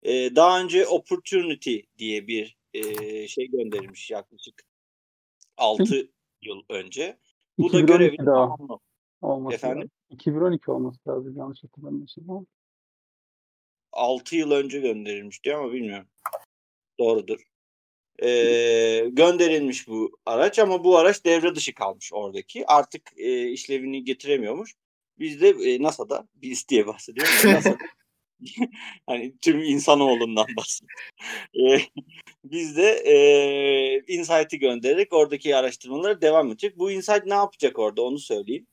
[0.02, 2.82] E, daha önce Opportunity diye bir e,
[3.28, 4.62] şey gönderilmiş yaklaşık
[5.56, 6.08] 6
[6.42, 7.18] yıl önce.
[7.58, 8.34] Bu da 2012 görevini daha.
[8.34, 8.80] tamamladı.
[9.20, 9.78] Olması Efendim?
[9.78, 9.90] lazım.
[10.10, 12.46] 2012 olması lazım yanlış hatırlamıyorsam.
[13.98, 14.08] Ama.
[14.08, 16.08] 6 yıl önce gönderilmiş diyor ama bilmiyorum.
[16.98, 17.40] Doğrudur.
[18.22, 22.66] Ee, gönderilmiş bu araç ama bu araç devre dışı kalmış oradaki.
[22.66, 24.74] Artık e, işlevini getiremiyormuş.
[25.18, 27.76] Biz de e, NASA'da, biz diye NASA'da
[29.06, 31.04] hani tüm insanoğlundan bahsediyorum.
[31.54, 31.80] E,
[32.44, 33.16] biz de e,
[34.14, 36.78] Insight'i göndererek oradaki araştırmalara devam edecek.
[36.78, 38.66] Bu Insight ne yapacak orada onu söyleyeyim.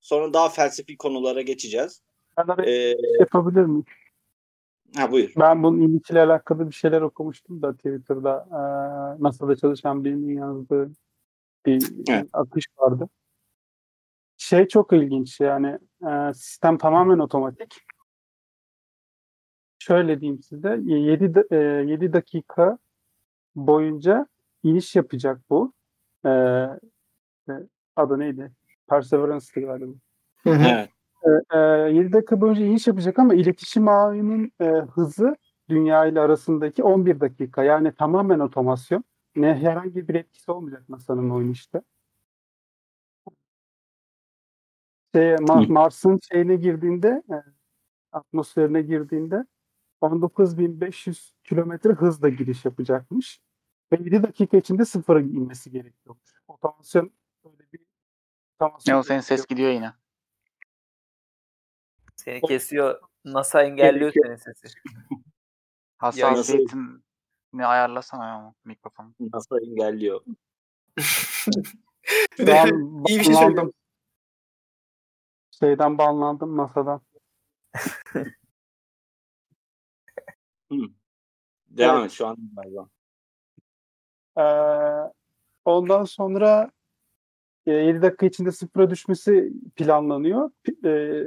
[0.00, 2.02] Sonra daha felsefi konulara geçeceğiz.
[2.38, 3.84] Ben Ee, şey yapabilir miyim?
[4.96, 5.32] Ha buyur.
[5.36, 8.58] Ben bunun ilişkiyle alakalı bir şeyler okumuştum da Twitter'da e,
[9.22, 10.90] NASA'da çalışan birinin yazdığı
[11.66, 12.28] bir Evet.
[12.32, 13.08] akış vardı.
[14.36, 17.74] Şey çok ilginç yani e, sistem tamamen otomatik.
[19.78, 21.44] Şöyle diyeyim size 7,
[21.90, 22.78] 7 dakika
[23.54, 24.26] boyunca
[24.62, 25.72] iniş yapacak bu.
[26.24, 27.52] E, e,
[27.96, 28.52] adı neydi?
[28.88, 29.92] Perseverance'dı galiba.
[30.42, 30.68] Hı hı.
[30.68, 30.90] Evet.
[31.50, 35.36] E, 7 dakika boyunca iniş yapacak ama iletişim ağının e, hızı
[35.68, 37.64] dünya ile arasındaki 11 dakika.
[37.64, 39.04] Yani tamamen otomasyon.
[39.36, 41.82] Ne herhangi bir etkisi olmayacak NASA'nın o inişte.
[45.14, 45.72] Şey, Ma- Hı.
[45.72, 47.36] Mars'ın şeyine girdiğinde e,
[48.12, 49.46] atmosferine girdiğinde
[50.02, 53.40] 19.500 kilometre hızla giriş yapacakmış.
[53.92, 56.42] Ve 7 dakika içinde sıfıra inmesi gerekiyormuş.
[56.48, 57.10] Otomasyon
[57.44, 57.80] böyle bir
[58.60, 59.92] otomasyon Ne o senin ses gidiyor yine.
[62.26, 63.00] Seni kesiyor.
[63.24, 64.68] NASA engelliyor senin sesi.
[65.98, 69.14] Hassasiyetini ayarlasana ya mikrofonu.
[69.32, 70.20] NASA engelliyor.
[72.40, 73.72] An iyi bir şey söylüyorum.
[75.50, 77.00] Şeyden banlandım masadan.
[81.68, 82.06] Devam Evet.
[82.06, 82.36] et şu an.
[84.38, 84.42] Ee,
[85.64, 86.70] ondan sonra
[87.66, 90.50] 7 dakika içinde sıfıra düşmesi planlanıyor.
[90.84, 91.22] E,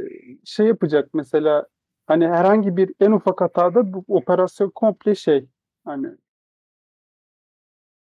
[0.45, 1.67] şey yapacak mesela
[2.07, 5.45] hani herhangi bir en ufak hatada bu operasyon komple şey
[5.85, 6.07] hani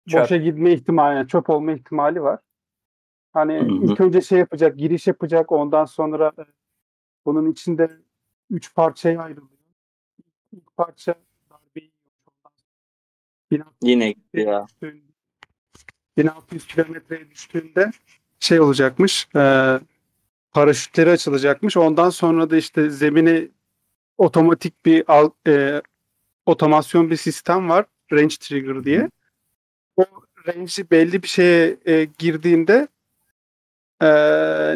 [0.09, 0.23] Çöp.
[0.23, 2.41] boşa gitme ihtimali, yani çöp olma ihtimali var.
[3.33, 3.85] Hani Hı hı.
[3.85, 5.53] ilk önce şey yapacak, giriş yapacak.
[5.53, 6.43] Ondan sonra e,
[7.27, 7.91] bunun içinde
[8.51, 9.49] üç parçaya ayrılıyor.
[10.53, 11.15] İlk parça
[11.51, 11.93] darbeyi
[13.83, 14.67] Yine gitti ya.
[14.67, 15.13] düştüğünde,
[16.17, 17.91] 1600 kilometreye düştüğünde
[18.43, 19.29] şey olacakmış.
[19.37, 19.43] E,
[20.53, 21.77] paraşütleri açılacakmış.
[21.77, 23.49] Ondan sonra da işte zemine
[24.19, 25.83] otomatik bir al- e,
[26.47, 27.85] otomasyon bir sistem var.
[28.13, 29.11] Range Trigger diye.
[29.97, 30.05] O
[30.49, 32.89] range'i belli bir şeye e, girdiğinde
[34.03, 34.09] e,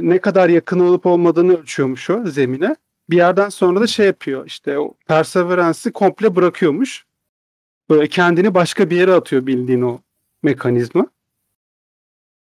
[0.03, 2.77] ne kadar yakın olup olmadığını ölçüyormuş o zemine.
[3.11, 7.07] Bir yerden sonra da şey yapıyor işte o Perseverance'ı komple bırakıyormuş.
[7.91, 10.01] Böyle kendini başka bir yere atıyor bildiğin o
[10.43, 11.07] mekanizma.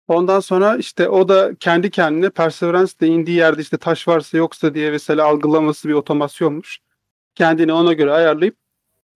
[0.08, 4.74] Ondan sonra işte o da kendi kendine Perseverance de indiği yerde işte taş varsa yoksa
[4.74, 6.78] diye mesela algılaması bir otomasyonmuş.
[7.34, 8.56] Kendini ona göre ayarlayıp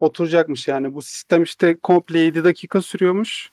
[0.01, 0.95] oturacakmış yani.
[0.95, 3.51] Bu sistem işte komple 7 dakika sürüyormuş.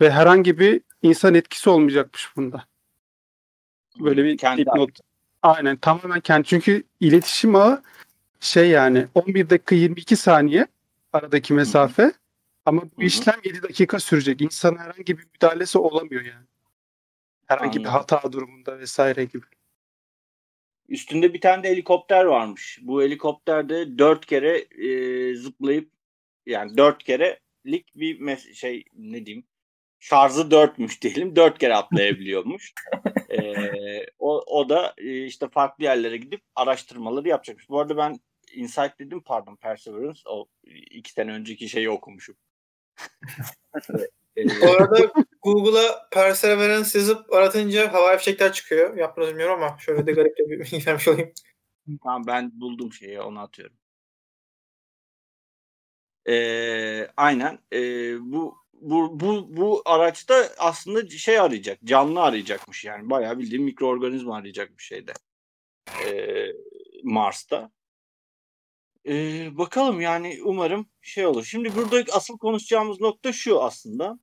[0.00, 2.64] Ve herhangi bir insan etkisi olmayacakmış bunda.
[4.00, 4.90] Böyle bir Kendi dipnot.
[5.42, 6.48] Aynen tamamen kendi.
[6.48, 7.82] Çünkü iletişim ağı
[8.40, 10.66] şey yani 11 dakika 22 saniye
[11.12, 12.12] aradaki mesafe.
[12.66, 14.40] Ama bu işlem 7 dakika sürecek.
[14.40, 16.46] İnsan herhangi bir müdahalesi olamıyor yani.
[17.46, 17.92] Herhangi bir Anladım.
[17.92, 19.46] hata durumunda vesaire gibi.
[20.88, 22.78] Üstünde bir tane de helikopter varmış.
[22.82, 25.90] Bu helikopterde dört kere e, zıplayıp
[26.46, 29.46] yani dört kerelik bir mes- şey ne diyeyim
[30.00, 31.36] şarjı dörtmüş diyelim.
[31.36, 32.72] Dört kere atlayabiliyormuş.
[33.30, 37.68] E, o, o da e, işte farklı yerlere gidip araştırmaları yapacakmış.
[37.68, 38.20] Bu arada ben
[38.54, 40.46] Insight dedim pardon Perseverance o
[40.90, 42.36] iki sene önceki şeyi okumuşum.
[44.36, 45.12] Bu arada
[45.42, 48.96] Google'a Perseverance yazıp aratınca havai fişekler çıkıyor.
[48.96, 51.32] Yaptınız bilmiyorum ama şöyle de garip bir bilgi olayım.
[52.02, 53.76] Tamam ben buldum şeyi onu atıyorum.
[56.28, 57.58] Ee, aynen.
[57.72, 64.36] Ee, bu bu bu bu araçta aslında şey arayacak, canlı arayacakmış yani bayağı bildiğin mikroorganizma
[64.36, 65.12] arayacak bir şeyde.
[66.06, 66.46] Ee,
[67.02, 67.70] Mars'ta.
[69.08, 71.44] Ee, bakalım yani umarım şey olur.
[71.44, 74.18] Şimdi burada asıl konuşacağımız nokta şu aslında.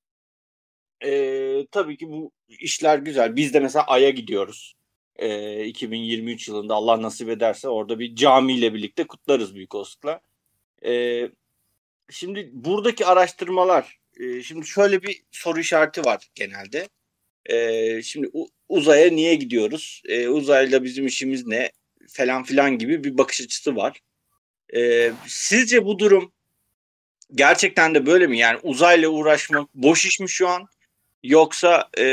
[1.06, 3.36] Ee, tabii ki bu işler güzel.
[3.36, 4.76] Biz de mesela Ay'a gidiyoruz.
[5.16, 10.22] E, 2023 yılında Allah nasip ederse orada bir camiyle birlikte kutlarız büyük olasılıkla.
[10.86, 11.24] E,
[12.10, 16.90] şimdi buradaki araştırmalar e, şimdi şöyle bir soru işareti var genelde.
[17.46, 18.32] E, şimdi
[18.70, 20.02] uzaya niye gidiyoruz?
[20.06, 21.72] E, uzayla bizim işimiz ne?
[22.10, 24.00] Falan filan gibi bir bakış açısı var.
[24.76, 26.32] E, sizce bu durum
[27.36, 28.38] gerçekten de böyle mi?
[28.38, 30.68] Yani uzayla uğraşmak boş iş mi şu an?
[31.24, 32.06] Yoksa e,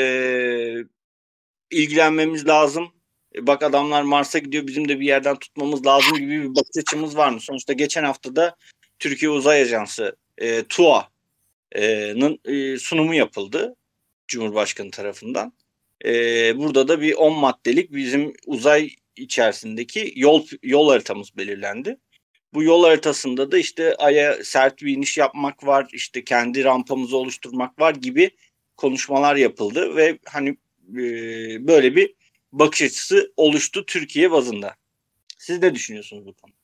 [1.71, 2.93] ilgilenmemiz lazım.
[3.35, 7.17] E, bak adamlar Mars'a gidiyor bizim de bir yerden tutmamız lazım gibi bir bakış açımız
[7.17, 7.41] var mı?
[7.41, 8.57] Sonuçta geçen hafta da
[8.99, 13.77] Türkiye Uzay Ajansı e, TUA'nın e, sunumu yapıldı
[14.29, 15.53] Cumhurbaşkanı tarafından.
[16.05, 16.13] E,
[16.59, 21.99] burada da bir 10 maddelik bizim uzay içerisindeki yol yol haritamız belirlendi.
[22.55, 27.81] Bu yol haritasında da işte Ay'a sert bir iniş yapmak var, işte kendi rampamızı oluşturmak
[27.81, 28.31] var gibi
[28.77, 30.49] konuşmalar yapıldı ve hani
[30.91, 31.03] e,
[31.67, 32.15] böyle bir
[32.53, 34.75] bakış açısı oluştu Türkiye bazında.
[35.39, 36.57] Siz ne düşünüyorsunuz bu konuda?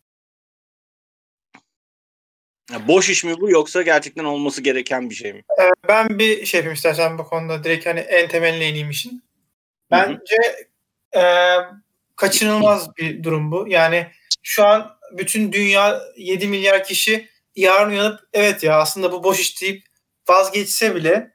[2.73, 5.43] Ya boş iş mi bu yoksa gerçekten olması gereken bir şey mi?
[5.89, 9.23] Ben bir şey yapayım istersen bu konuda direkt hani en temeline ineyim işin.
[9.91, 10.37] Bence
[11.17, 11.23] e,
[12.17, 13.67] kaçınılmaz bir durum bu.
[13.69, 14.07] Yani
[14.43, 19.63] şu an bütün dünya 7 milyar kişi yarın uyanıp evet ya aslında bu boş iş
[19.63, 19.85] deyip
[20.29, 21.33] vazgeçse bile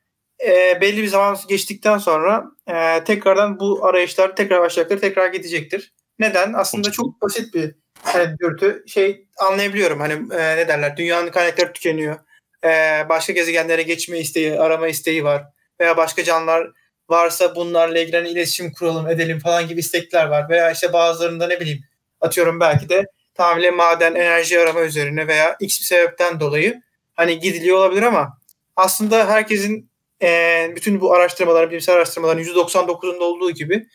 [0.47, 5.93] e, belli bir zaman geçtikten sonra e, tekrardan bu arayışlar tekrar başlayacaktır, tekrar gidecektir.
[6.19, 6.53] Neden?
[6.53, 8.83] Aslında çok basit bir hani, dürtü.
[8.87, 12.19] Şey anlayabiliyorum hani e, ne derler dünyanın kaynakları tükeniyor.
[12.63, 12.69] E,
[13.09, 15.43] başka gezegenlere geçme isteği, arama isteği var.
[15.79, 16.67] Veya başka canlılar
[17.09, 20.49] varsa bunlarla ilgili hani iletişim kuralım, edelim falan gibi istekler var.
[20.49, 21.83] Veya işte bazılarında ne bileyim
[22.21, 23.05] atıyorum belki de
[23.37, 26.81] tamamıyla maden, enerji arama üzerine veya x bir sebepten dolayı
[27.13, 28.37] hani gidiliyor olabilir ama
[28.75, 29.89] aslında herkesin
[30.21, 33.87] e, bütün bu araştırmaların, bilimsel araştırmaların %99'unda olduğu gibi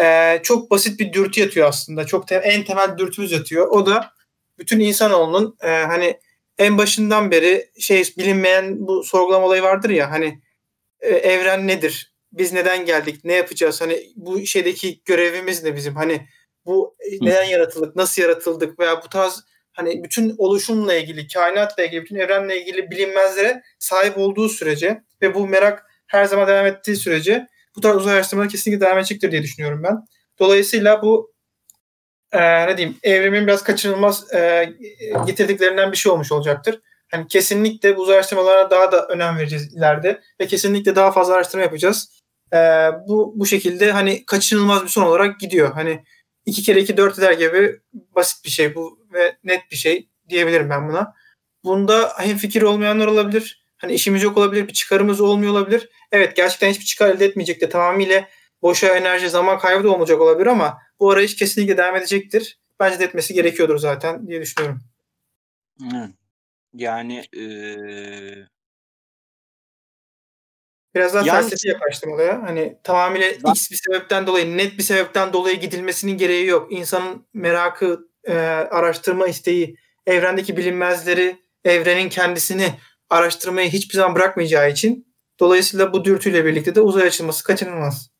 [0.00, 2.06] e, çok basit bir dürtü yatıyor aslında.
[2.06, 3.68] Çok te- en temel dürtümüz yatıyor.
[3.68, 4.12] O da
[4.58, 6.20] bütün insanoğlunun e, hani
[6.58, 10.40] en başından beri şey bilinmeyen bu sorgulama olayı vardır ya hani
[11.00, 12.14] e, evren nedir?
[12.32, 13.24] Biz neden geldik?
[13.24, 13.80] Ne yapacağız?
[13.80, 15.96] Hani bu şeydeki görevimiz ne bizim?
[15.96, 16.28] Hani
[16.68, 17.96] bu neden yaratıldık?
[17.96, 18.78] Nasıl yaratıldık?
[18.78, 24.48] Veya bu tarz hani bütün oluşumla ilgili, kainatla ilgili, bütün evrenle ilgili bilinmezlere sahip olduğu
[24.48, 28.98] sürece ve bu merak her zaman devam ettiği sürece bu tarz uzay araştırmaları kesinlikle devam
[28.98, 29.96] edecektir diye düşünüyorum ben.
[30.38, 31.32] Dolayısıyla bu
[32.32, 34.72] e, ne diyeyim evrimin biraz kaçınılmaz e,
[35.26, 36.80] getirdiklerinden bir şey olmuş olacaktır.
[37.10, 41.64] Hani kesinlikle bu uzay araştırmalarına daha da önem vereceğiz ileride ve kesinlikle daha fazla araştırma
[41.64, 42.22] yapacağız.
[42.52, 42.58] E,
[43.08, 45.72] bu bu şekilde hani kaçınılmaz bir son olarak gidiyor.
[45.72, 46.04] Hani
[46.48, 50.70] iki kere iki dört eder gibi basit bir şey bu ve net bir şey diyebilirim
[50.70, 51.14] ben buna.
[51.64, 53.64] Bunda hem fikir olmayanlar olabilir.
[53.76, 55.88] Hani işimiz yok olabilir, bir çıkarımız olmuyor olabilir.
[56.12, 58.28] Evet gerçekten hiçbir çıkar elde etmeyecek de tamamıyla
[58.62, 62.58] boşa enerji, zaman kaybı da olmayacak olabilir ama bu arayış kesinlikle devam edecektir.
[62.80, 64.80] Bence de etmesi gerekiyordur zaten diye düşünüyorum.
[66.74, 67.24] Yani
[70.94, 72.42] Biraz daha Yani- felsefi yaklaştım olaya.
[72.42, 76.72] Hani tamamıyla Ben- x bir sebepten dolayı, net bir sebepten dolayı gidilmesinin gereği yok.
[76.72, 78.34] İnsanın merakı, e,
[78.70, 82.74] araştırma isteği, evrendeki bilinmezleri, evrenin kendisini
[83.10, 88.10] araştırmayı hiçbir zaman bırakmayacağı için dolayısıyla bu dürtüyle birlikte de uzay açılması kaçınılmaz.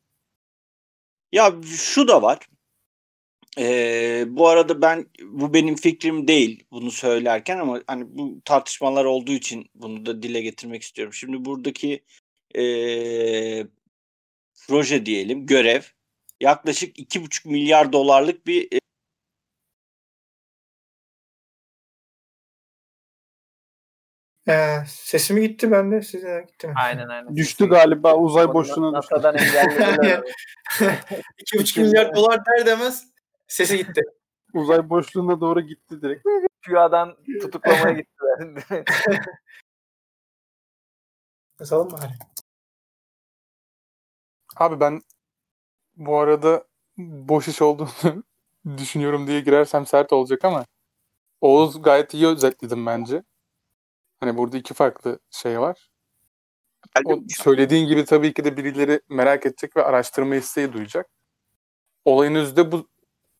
[1.32, 2.38] Ya şu da var.
[3.58, 9.32] Ee, bu arada ben bu benim fikrim değil bunu söylerken ama hani bu tartışmalar olduğu
[9.32, 11.12] için bunu da dile getirmek istiyorum.
[11.14, 12.04] Şimdi buradaki
[12.56, 13.66] ee,
[14.66, 15.82] proje diyelim görev
[16.40, 18.78] yaklaşık iki buçuk milyar dolarlık bir e,
[24.48, 26.74] E, sesimi gitti bende, size gitti mi?
[26.76, 27.36] Aynen aynen.
[27.36, 29.14] Düştü galiba uzay boşluğuna düştü.
[29.14, 30.20] NASA'dan engellediler.
[31.38, 33.08] 2,5 milyar dolar der demez
[33.48, 34.02] sesi gitti.
[34.54, 36.26] Uzay boşluğuna doğru gitti direkt.
[36.66, 38.84] QA'dan tutuklamaya gittiler.
[41.60, 42.12] Basalım bari.
[44.58, 45.02] Abi ben
[45.96, 46.64] bu arada
[46.98, 48.24] boş iş olduğunu
[48.78, 50.64] düşünüyorum diye girersem sert olacak ama
[51.40, 53.22] Oğuz gayet iyi özetledim bence.
[54.20, 55.90] Hani burada iki farklı şey var.
[57.04, 61.06] O söylediğin gibi tabii ki de birileri merak edecek ve araştırma isteği duyacak.
[62.04, 62.88] Olayın özü de bu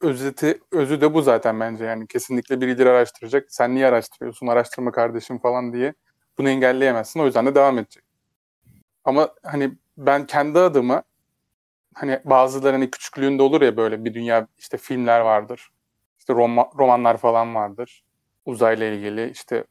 [0.00, 3.46] özeti özü de bu zaten bence yani kesinlikle birileri araştıracak.
[3.48, 4.46] Sen niye araştırıyorsun?
[4.46, 5.94] Araştırma kardeşim falan diye
[6.38, 7.20] bunu engelleyemezsin.
[7.20, 8.04] O yüzden de devam edecek.
[9.04, 11.02] Ama hani ben kendi adıma
[11.94, 15.70] hani bazıları hani küçüklüğünde olur ya böyle bir dünya işte filmler vardır.
[16.18, 18.05] İşte roma- romanlar falan vardır.
[18.44, 19.64] Uzayla ilgili işte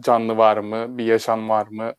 [0.00, 0.98] canlı var mı?
[0.98, 1.94] Bir yaşam var mı?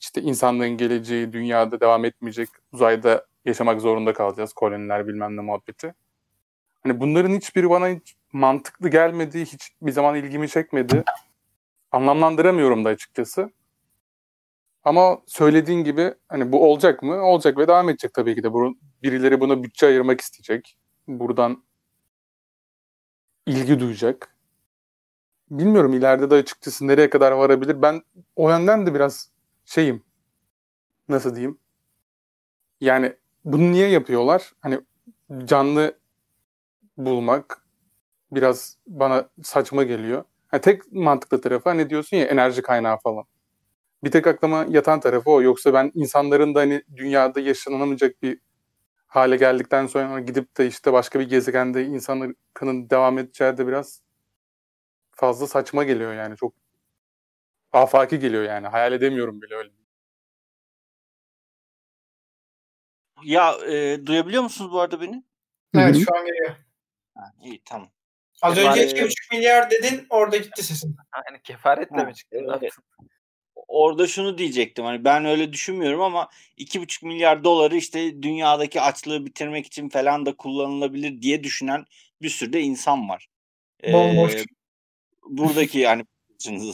[0.00, 2.48] İşte insanlığın geleceği dünyada devam etmeyecek.
[2.72, 4.52] Uzayda yaşamak zorunda kalacağız.
[4.52, 5.94] Koloniler bilmem ne muhabbeti.
[6.82, 11.04] Hani bunların hiçbiri bana hiç mantıklı gelmedi, hiç bir zaman ilgimi çekmedi.
[11.92, 13.50] Anlamlandıramıyorum da açıkçası.
[14.84, 17.14] Ama söylediğin gibi hani bu olacak mı?
[17.22, 18.52] Olacak ve devam edecek tabii ki de.
[18.52, 18.74] Bu,
[19.04, 20.78] birileri buna bütçe ayırmak isteyecek.
[21.08, 21.64] Buradan
[23.46, 24.36] ilgi duyacak.
[25.50, 27.82] Bilmiyorum ileride de açıkçası nereye kadar varabilir.
[27.82, 28.02] Ben
[28.36, 29.30] o yönden de biraz
[29.64, 30.02] şeyim.
[31.08, 31.58] Nasıl diyeyim?
[32.80, 34.52] Yani bunu niye yapıyorlar?
[34.60, 34.80] Hani
[35.44, 35.98] canlı
[36.96, 37.66] bulmak
[38.32, 40.24] biraz bana saçma geliyor.
[40.52, 43.24] Yani tek mantıklı tarafı hani diyorsun ya enerji kaynağı falan.
[44.04, 45.42] Bir tek aklıma yatan tarafı o.
[45.42, 48.40] Yoksa ben insanların da hani dünyada yaşanamayacak bir
[49.14, 52.36] hale geldikten sonra gidip de işte başka bir gezegende insanların
[52.90, 54.02] devam edeceği de biraz
[55.10, 56.36] fazla saçma geliyor yani.
[56.36, 56.54] Çok
[57.72, 58.66] afaki geliyor yani.
[58.68, 59.70] Hayal edemiyorum bile öyle.
[63.24, 65.24] Ya e, duyabiliyor musunuz bu arada beni?
[65.74, 66.56] Evet şu an geliyor.
[67.14, 67.88] Ha, iyi tamam.
[68.42, 70.96] Az Yani- önce 2,5 milyar dedin orada gitti sesin.
[71.30, 72.36] Yani kefaretle Ha, mi çıktı?
[72.60, 72.72] Evet.
[73.74, 79.66] Orada şunu diyecektim hani ben öyle düşünmüyorum ama 2,5 milyar doları işte dünyadaki açlığı bitirmek
[79.66, 81.84] için falan da kullanılabilir diye düşünen
[82.22, 83.26] bir sürü de insan var.
[83.84, 84.44] Ee, Bomboş.
[85.28, 86.04] buradaki yani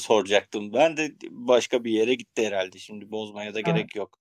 [0.01, 0.73] soracaktım.
[0.73, 2.79] Ben de başka bir yere gitti herhalde.
[2.79, 4.19] Şimdi bozmaya da gerek yok.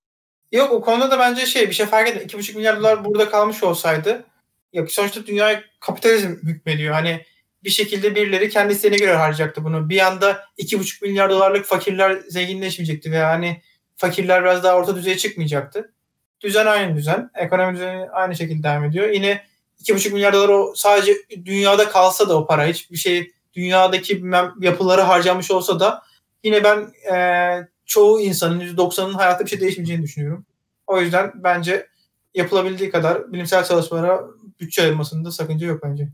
[0.52, 2.28] Yok o konuda da bence şey bir şey fark etmiyor.
[2.28, 4.26] 2,5 milyar dolar burada kalmış olsaydı
[4.72, 6.94] yok sonuçta dünyaya kapitalizm hükmediyor.
[6.94, 7.24] Hani
[7.64, 9.88] bir şekilde birileri kendi isteğine göre harcayacaktı bunu.
[9.88, 13.62] Bir anda 2,5 milyar dolarlık fakirler zenginleşmeyecekti veya hani
[13.96, 15.92] fakirler biraz daha orta düzeye çıkmayacaktı.
[16.40, 17.30] Düzen aynı düzen.
[17.34, 19.08] Ekonomi düzeni aynı şekilde devam ediyor.
[19.08, 19.44] Yine
[19.82, 21.12] 2,5 milyar dolar o sadece
[21.44, 26.02] dünyada kalsa da o para hiçbir şey dünyadaki bilmem yapıları harcamış olsa da
[26.44, 30.46] yine ben eee çoğu insanın %90'ının hayatta bir şey değişmeyeceğini düşünüyorum.
[30.86, 31.86] O yüzden bence
[32.34, 34.24] yapılabildiği kadar bilimsel çalışmalara
[34.60, 36.08] bütçe ayırmasında sakınca yok bence.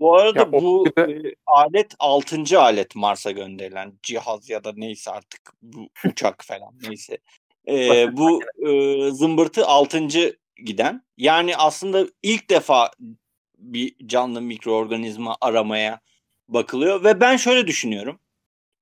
[0.00, 2.58] Bu arada Ya bu de- e, alet 6.
[2.58, 7.18] alet Mars'a gönderilen cihaz ya da neyse artık bu uçak falan neyse.
[7.68, 10.08] E, bu e, zımbırtı 6.
[10.64, 11.02] giden.
[11.16, 12.90] Yani aslında ilk defa
[13.58, 16.00] bir canlı mikroorganizma aramaya
[16.48, 18.18] bakılıyor ve ben şöyle düşünüyorum.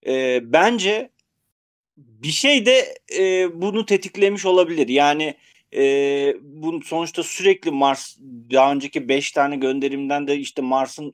[0.07, 1.11] E, bence
[1.97, 4.89] bir şey de e, bunu tetiklemiş olabilir.
[4.89, 5.35] Yani
[5.75, 8.17] e, bu sonuçta sürekli Mars
[8.51, 11.13] daha önceki 5 tane gönderimden de işte Mars'ın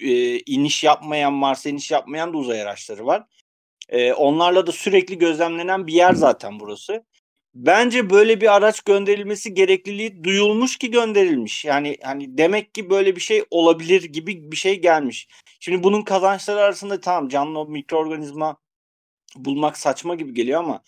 [0.00, 3.24] e, iniş yapmayan Mars'a iniş yapmayan da uzay araçları var.
[3.88, 7.04] E, onlarla da sürekli gözlemlenen bir yer zaten burası.
[7.54, 11.64] Bence böyle bir araç gönderilmesi gerekliliği duyulmuş ki gönderilmiş.
[11.64, 15.28] Yani hani demek ki böyle bir şey olabilir gibi bir şey gelmiş.
[15.60, 18.56] Şimdi bunun kazançları arasında tamam canlı mikroorganizma
[19.36, 20.82] bulmak saçma gibi geliyor ama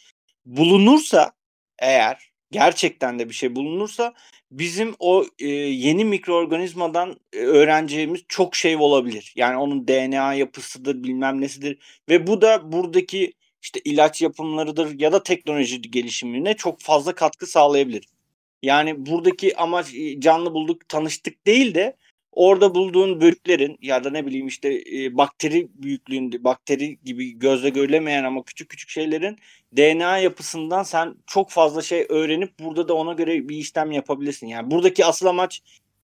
[0.46, 1.32] bulunursa
[1.78, 4.14] eğer gerçekten de bir şey bulunursa
[4.50, 9.32] bizim o e, yeni mikroorganizmadan e, öğreneceğimiz çok şey olabilir.
[9.36, 15.22] Yani onun DNA yapısıdır bilmem nesidir ve bu da buradaki işte ilaç yapımlarıdır ya da
[15.22, 18.04] teknoloji gelişimine çok fazla katkı sağlayabilir.
[18.62, 19.86] Yani buradaki amaç
[20.18, 21.96] canlı bulduk tanıştık değil de
[22.32, 28.24] orada bulduğun bölüklerin ya da ne bileyim işte e, bakteri büyüklüğünde bakteri gibi gözle görülemeyen
[28.24, 29.38] ama küçük küçük şeylerin
[29.76, 34.46] DNA yapısından sen çok fazla şey öğrenip burada da ona göre bir işlem yapabilirsin.
[34.46, 35.62] Yani buradaki asıl amaç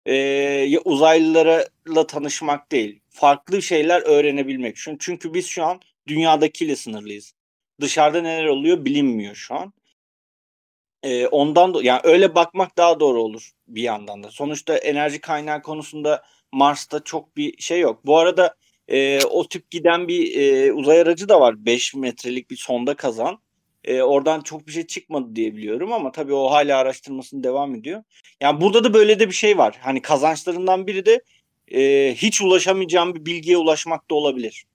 [0.05, 2.99] e, uzaylılarla tanışmak değil.
[3.09, 4.75] Farklı şeyler öğrenebilmek.
[4.99, 7.33] Çünkü biz şu an dünyadakiyle sınırlıyız.
[7.81, 9.73] Dışarıda neler oluyor bilinmiyor şu an.
[11.03, 14.31] E, ondan da yani öyle bakmak daha doğru olur bir yandan da.
[14.31, 18.05] Sonuçta enerji kaynağı konusunda Mars'ta çok bir şey yok.
[18.05, 18.55] Bu arada
[18.87, 21.65] e, o tip giden bir e, uzay aracı da var.
[21.65, 23.42] 5 metrelik bir sonda kazan.
[23.83, 28.03] E, oradan çok bir şey çıkmadı diye biliyorum ama tabii o hala araştırmasını devam ediyor.
[28.41, 29.77] Yani burada da böyle de bir şey var.
[29.81, 31.21] Hani kazançlarından biri de
[31.67, 34.65] e, hiç ulaşamayacağım bir bilgiye ulaşmak da olabilir.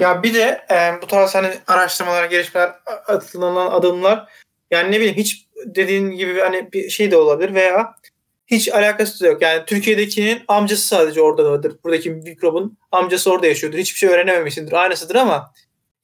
[0.00, 2.70] Ya bir de e, bu tarz hani araştırmalar, gelişmeler,
[3.06, 4.28] atılan adımlar
[4.70, 7.94] yani ne bileyim hiç dediğin gibi hani bir şey de olabilir veya
[8.46, 9.42] hiç alakası da yok.
[9.42, 11.76] Yani Türkiye'dekinin amcası sadece orada vardır.
[11.84, 13.78] Buradaki mikrobun amcası orada yaşıyordur.
[13.78, 14.72] Hiçbir şey öğrenememişsindir.
[14.72, 15.52] Aynısıdır ama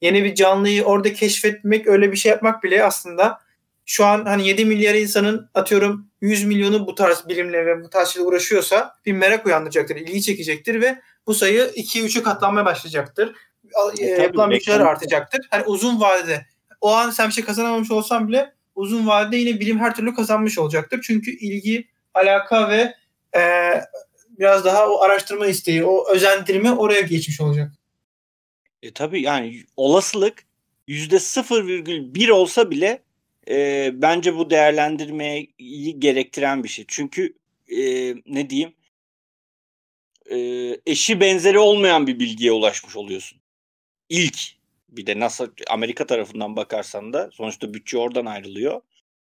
[0.03, 3.39] yeni bir canlıyı orada keşfetmek, öyle bir şey yapmak bile aslında
[3.85, 8.09] şu an hani 7 milyar insanın atıyorum 100 milyonu bu tarz bilimle ve bu tarz
[8.09, 13.27] şeyle uğraşıyorsa bir merak uyandıracaktır, ilgi çekecektir ve bu sayı 2-3'e katlanmaya başlayacaktır.
[13.27, 15.41] E, E, yapılan bütçeler artacaktır.
[15.51, 16.45] Hani uzun vadede
[16.81, 20.57] o an sen bir şey kazanamamış olsan bile uzun vadede yine bilim her türlü kazanmış
[20.57, 21.01] olacaktır.
[21.07, 22.93] Çünkü ilgi, alaka ve
[23.39, 23.73] e,
[24.39, 27.71] biraz daha o araştırma isteği, o özendirme oraya geçmiş olacak.
[28.83, 30.45] E tabii yani olasılık
[30.87, 33.03] yüzde 0,1 olsa bile
[33.49, 36.85] e, bence bu değerlendirmeyi gerektiren bir şey.
[36.87, 37.33] Çünkü
[37.67, 37.81] e,
[38.25, 38.73] ne diyeyim
[40.31, 40.37] e,
[40.85, 43.39] eşi benzeri olmayan bir bilgiye ulaşmış oluyorsun.
[44.09, 44.39] İlk
[44.89, 48.81] bir de NASA Amerika tarafından bakarsan da sonuçta bütçe oradan ayrılıyor.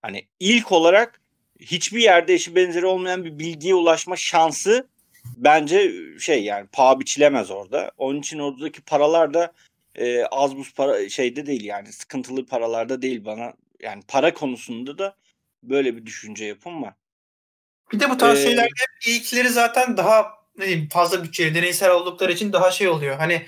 [0.02, 1.20] Hani ilk olarak
[1.60, 4.88] hiçbir yerde eşi benzeri olmayan bir bilgiye ulaşma şansı
[5.36, 7.90] bence şey yani paha biçilemez orada.
[7.98, 9.52] Onun için oradaki paralar da
[9.94, 15.16] e, az buz para şeyde değil yani sıkıntılı paralarda değil bana yani para konusunda da
[15.62, 16.94] böyle bir düşünce yapım var.
[17.92, 20.26] Bir de bu tarz Ee, şeylerde hep ilkleri zaten daha
[20.58, 23.16] ne diyeyim fazla bütçeli, deneysel oldukları için daha şey oluyor.
[23.16, 23.46] Hani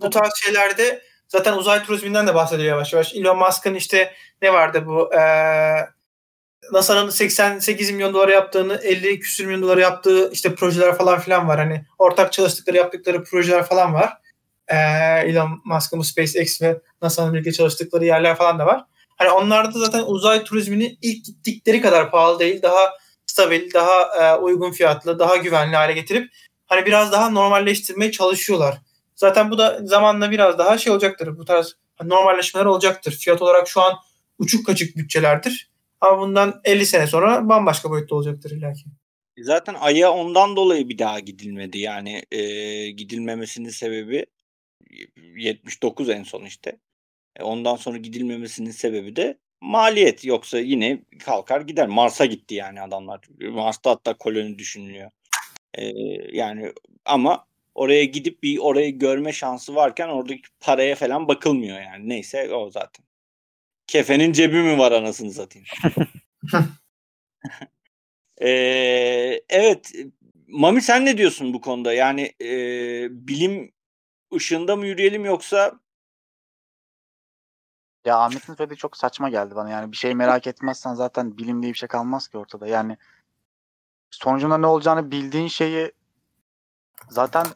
[0.00, 3.14] bu tarz şeylerde zaten uzay turizminden de bahsediyor yavaş yavaş.
[3.14, 5.88] Elon Musk'ın işte ne vardı bu eee
[6.72, 11.58] NASA'nın 88 milyon dolara yaptığını 50 küsür milyon dolara yaptığı işte projeler falan filan var.
[11.58, 14.12] Hani ortak çalıştıkları yaptıkları projeler falan var.
[14.70, 18.84] Eee Elon Musk'ın bu SpaceX ve NASA'nın birlikte çalıştıkları yerler falan da var.
[19.16, 22.62] Hani onlarda zaten uzay turizmini ilk gittikleri kadar pahalı değil.
[22.62, 22.92] Daha
[23.26, 26.30] stabil, daha e, uygun fiyatlı, daha güvenli hale getirip
[26.66, 28.78] hani biraz daha normalleştirmeye çalışıyorlar.
[29.16, 31.38] Zaten bu da zamanla biraz daha şey olacaktır.
[31.38, 33.12] Bu tarz normalleşmeler olacaktır.
[33.12, 33.92] Fiyat olarak şu an
[34.38, 35.69] uçuk kaçık bütçelerdir.
[36.00, 38.84] Ama bundan 50 sene sonra bambaşka boyutta olacaktır illaki.
[39.38, 41.78] Zaten Ay'a ondan dolayı bir daha gidilmedi.
[41.78, 42.40] Yani e,
[42.90, 44.26] gidilmemesinin sebebi
[45.36, 46.78] 79 en son işte.
[47.36, 50.24] E, ondan sonra gidilmemesinin sebebi de maliyet.
[50.24, 51.88] Yoksa yine kalkar gider.
[51.88, 53.20] Mars'a gitti yani adamlar.
[53.40, 55.10] Mars'ta hatta koloni düşünülüyor.
[55.74, 55.84] E,
[56.32, 56.72] yani
[57.04, 62.08] ama oraya gidip bir orayı görme şansı varken oradaki paraya falan bakılmıyor yani.
[62.08, 63.09] Neyse o zaten.
[63.90, 65.68] Kefenin cebi mi var anasını satayım.
[68.42, 69.92] Ee, evet.
[70.48, 71.92] Mami sen ne diyorsun bu konuda?
[71.92, 72.48] Yani e,
[73.10, 73.72] bilim
[74.34, 75.80] ışığında mı yürüyelim yoksa
[78.04, 79.70] Ya Ahmet'in söylediği çok saçma geldi bana.
[79.70, 82.66] Yani bir şey merak etmezsen zaten bilim diye bir şey kalmaz ki ortada.
[82.66, 82.96] Yani
[84.10, 85.92] sonucunda ne olacağını bildiğin şeyi
[87.08, 87.46] zaten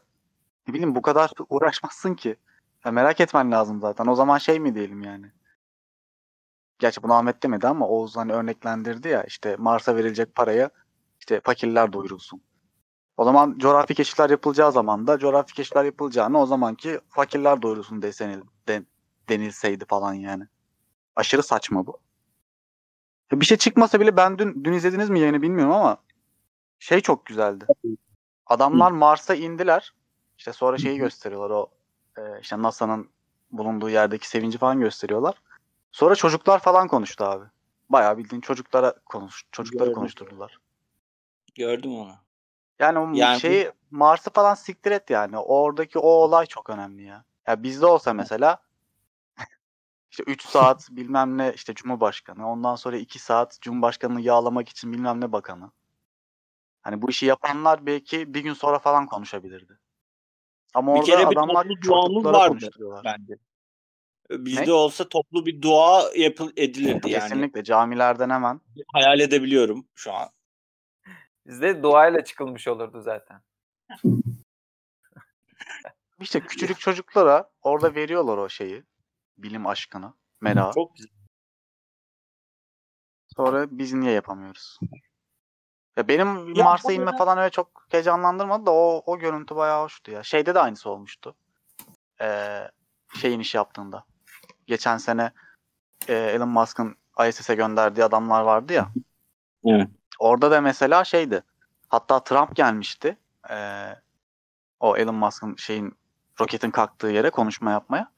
[0.69, 2.37] ne bileyim bu kadar uğraşmazsın ki.
[2.85, 4.07] Ya merak etmen lazım zaten.
[4.07, 5.33] O zaman şey mi diyelim yani?
[6.79, 10.71] Gerçi bunu Ahmet demedi ama Oğuz hani örneklendirdi ya işte Mars'a verilecek paraya
[11.21, 12.41] işte fakirler doyurulsun.
[13.17, 18.41] O zaman coğrafi keşifler yapılacağı zaman da coğrafi keşifler yapılacağını o zamanki fakirler doyurulsun desenil,
[18.69, 18.87] den,
[19.29, 20.45] denilseydi falan yani.
[21.17, 21.99] Aşırı saçma bu.
[23.33, 25.97] Bir şey çıkmasa bile ben dün dün izlediniz mi yayını bilmiyorum ama
[26.79, 27.67] şey çok güzeldi.
[28.47, 29.95] Adamlar Mars'a indiler.
[30.39, 31.71] İşte sonra şeyi gösteriyorlar o
[32.19, 33.11] e, işte NASA'nın
[33.51, 35.35] bulunduğu yerdeki sevinci falan gösteriyorlar.
[35.95, 37.45] Sonra çocuklar falan konuştu abi.
[37.91, 39.95] Bayağı bildiğin çocuklara konuş çocukları Gördüm.
[40.01, 40.59] konuşturdular.
[41.55, 42.13] gördüm onu.
[42.79, 45.39] Yani o Yani- şeyi Mars'ı falan siktir et yani.
[45.39, 47.25] Oradaki o olay çok önemli ya.
[47.47, 48.59] Ya bizde olsa mesela
[50.11, 52.51] işte 3 saat bilmem ne işte Cumhurbaşkanı.
[52.51, 55.71] Ondan sonra 2 saat Cumhurbaşkanını yağlamak için bilmem ne bakanı.
[56.83, 59.79] Hani bu işi yapanlar belki bir gün sonra falan konuşabilirdi.
[60.75, 62.49] Ama Bir orada kere bir adamlar çocuklara vardı.
[62.49, 63.05] konuşturuyorlar.
[63.05, 63.35] Bence.
[64.31, 64.73] Bizde Ne?
[64.73, 67.23] olsa toplu bir dua yapıl edilirdi yani.
[67.23, 68.61] Kesinlikle camilerden hemen.
[68.93, 70.29] Hayal edebiliyorum şu an.
[71.47, 73.41] Bizde duayla çıkılmış olurdu zaten.
[76.21, 78.85] İşte küçücük çocuklara orada veriyorlar o şeyi.
[79.39, 80.75] Bilim aşkını, merakı.
[80.75, 81.11] Çok güzel.
[83.37, 84.79] Sonra biz niye yapamıyoruz?
[85.97, 89.85] Ya benim Ya Mars'a inme arada- falan öyle çok heyecanlandırmadı da o, o görüntü bayağı
[89.85, 90.23] hoştu ya.
[90.23, 91.37] Şeyde de aynısı olmuştu.
[92.21, 92.71] Ee,
[93.21, 94.05] şey iniş yaptığında.
[94.67, 95.33] Geçen sene
[96.09, 96.97] e, Elon Musk'ın
[97.29, 98.91] ISS'e gönderdiği adamlar vardı ya.
[99.65, 99.89] Evet.
[100.19, 101.43] Orada da mesela şeydi.
[101.89, 103.17] Hatta Trump gelmişti.
[103.51, 103.87] Ee,
[104.81, 105.97] o Elon Musk'ın şeyin
[106.41, 108.13] roketin kalktığı yere konuşma yapmaya.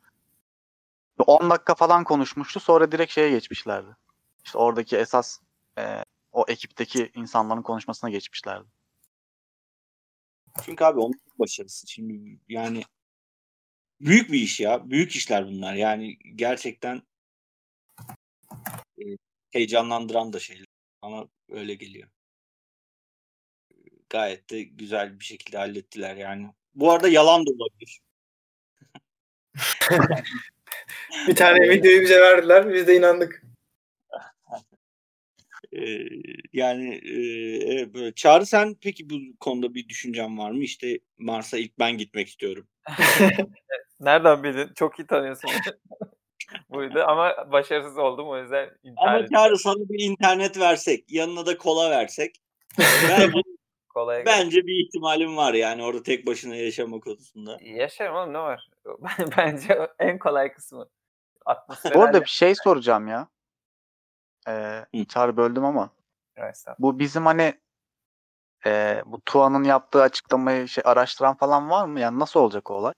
[1.20, 2.60] Ve 10 dakika falan konuşmuştu.
[2.60, 3.96] Sonra direkt şeye geçmişlerdi.
[4.44, 5.40] İşte oradaki esas
[5.78, 8.68] e, o ekipteki insanların konuşmasına geçmişlerdi.
[10.62, 11.86] Çünkü abi onun başarısı.
[11.86, 12.82] Şimdi yani
[14.00, 14.90] büyük bir iş ya.
[14.90, 15.74] Büyük işler bunlar.
[15.74, 17.02] Yani gerçekten
[18.98, 19.04] e,
[19.50, 20.66] heyecanlandıran da şeyler.
[21.02, 22.08] Ama öyle geliyor.
[24.10, 26.50] Gayet de güzel bir şekilde hallettiler yani.
[26.74, 28.00] Bu arada yalan da olabilir.
[31.28, 32.74] Bir tane videoyu bize verdiler.
[32.74, 33.42] Biz de inandık.
[35.72, 36.08] Ee,
[36.52, 38.14] yani e, böyle.
[38.14, 40.64] Çağrı sen peki bu konuda bir düşüncen var mı?
[40.64, 42.68] İşte Mars'a ilk ben gitmek istiyorum.
[44.00, 44.72] Nereden bildin?
[44.74, 45.50] Çok iyi tanıyorsun.
[46.70, 49.26] Buydu ama başarısız oldum o yüzden Ama.
[49.26, 52.36] Çağrı sana bir internet versek, yanına da kola versek
[52.78, 53.32] bence,
[53.88, 54.44] Kolay gelsin.
[54.44, 57.58] bence bir ihtimalim var yani orada tek başına yaşama konusunda.
[57.62, 58.70] Yaşarım oğlum ne var?
[59.36, 60.88] Bence en kolay kısmı.
[61.46, 63.28] Atmosfer Bu arada bir şey soracağım ya.
[64.48, 65.04] Ee.
[65.08, 65.90] Çağrı böldüm ama.
[66.78, 67.54] Bu bizim hani
[68.66, 72.00] e, bu Tuan'ın yaptığı açıklamayı şey araştıran falan var mı?
[72.00, 72.92] Yani nasıl olacak o olay?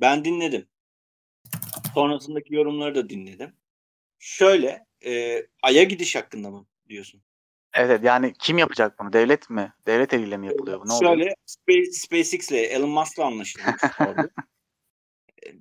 [0.00, 0.68] Ben dinledim.
[1.94, 3.52] Sonrasındaki yorumları da dinledim.
[4.18, 7.22] Şöyle, e, Ay'a gidiş hakkında mı diyorsun?
[7.74, 9.12] Evet yani kim yapacak bunu?
[9.12, 9.72] Devlet mi?
[9.86, 10.88] Devlet eliyle mi yapılıyor bu?
[10.88, 11.16] Ne oluyor?
[11.16, 13.82] Şöyle, Space, SpaceX ile Elon Musk'la anlaşılmış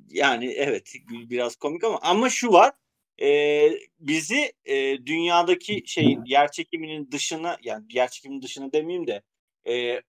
[0.09, 2.73] yani evet biraz komik ama ama şu var
[3.21, 3.69] e,
[3.99, 9.21] bizi e, dünyadaki şeyin yer çekiminin dışına yani yer çekiminin dışına demeyeyim de
[9.67, 10.01] e,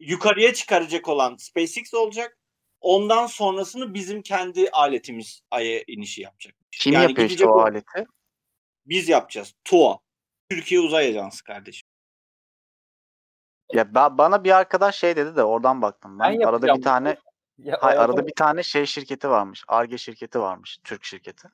[0.00, 2.38] yukarıya çıkaracak olan SpaceX olacak.
[2.80, 6.54] Ondan sonrasını bizim kendi aletimiz Ay'a inişi yapacak.
[6.70, 8.06] Kim Yani yapıyor işte o o- aleti?
[8.86, 9.54] Biz yapacağız.
[9.64, 9.98] TUA.
[10.50, 11.88] Türkiye Uzay Ajansı kardeşim.
[13.72, 16.18] Ya ba- bana bir arkadaş şey dedi de oradan baktım.
[16.18, 17.16] Ben, Ben arada bir tane
[17.58, 19.64] Ya, Hayır, hayatım- arada bir tane şey şirketi varmış.
[19.68, 20.78] Arge şirketi varmış.
[20.84, 21.48] Türk şirketi.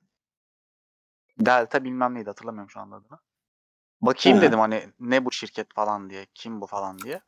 [1.39, 3.18] Delta bilmem neydi hatırlamıyorum şu anda adını.
[4.01, 4.43] Bakayım Hı.
[4.43, 6.27] dedim hani ne bu şirket falan diye.
[6.35, 7.20] Kim bu falan diye.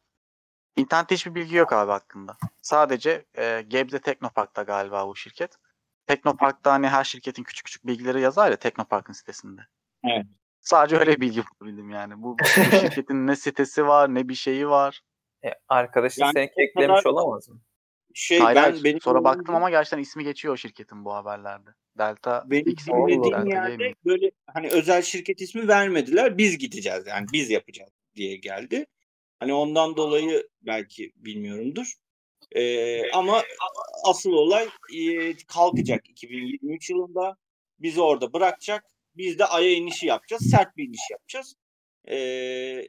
[0.76, 2.36] İnternette hiçbir bilgi yok abi hakkında.
[2.62, 5.56] Sadece e, Gebze Teknopark'ta galiba bu şirket.
[6.06, 9.60] Teknopark'ta hani her şirketin küçük küçük bilgileri yazar ya Teknopark'ın sitesinde.
[10.04, 10.26] Evet.
[10.60, 12.22] Sadece öyle bilgi bulabildim yani.
[12.22, 12.44] Bu, bu
[12.80, 15.00] şirketin ne sitesi var ne bir şeyi var.
[15.44, 17.60] E, arkadaşın Yani seni o eklemiş kadar- olamaz mı?
[18.14, 21.70] Şey hayır, ben benim Sonra bildiğim- baktım ama gerçekten ismi geçiyor o şirketin bu haberlerde.
[21.98, 23.96] Delta benim X Delta yerde Gaming.
[24.04, 26.38] böyle hani özel şirket ismi vermediler.
[26.38, 28.86] Biz gideceğiz yani biz yapacağız diye geldi.
[29.40, 31.92] Hani ondan dolayı belki bilmiyorumdur.
[32.52, 33.42] Ee, ama
[34.04, 37.36] asıl olay e, kalkacak 2023 yılında.
[37.78, 38.84] Bizi orada bırakacak.
[39.16, 40.50] Biz de Ay'a inişi yapacağız.
[40.50, 41.54] Sert bir iniş yapacağız.
[42.08, 42.88] Ee,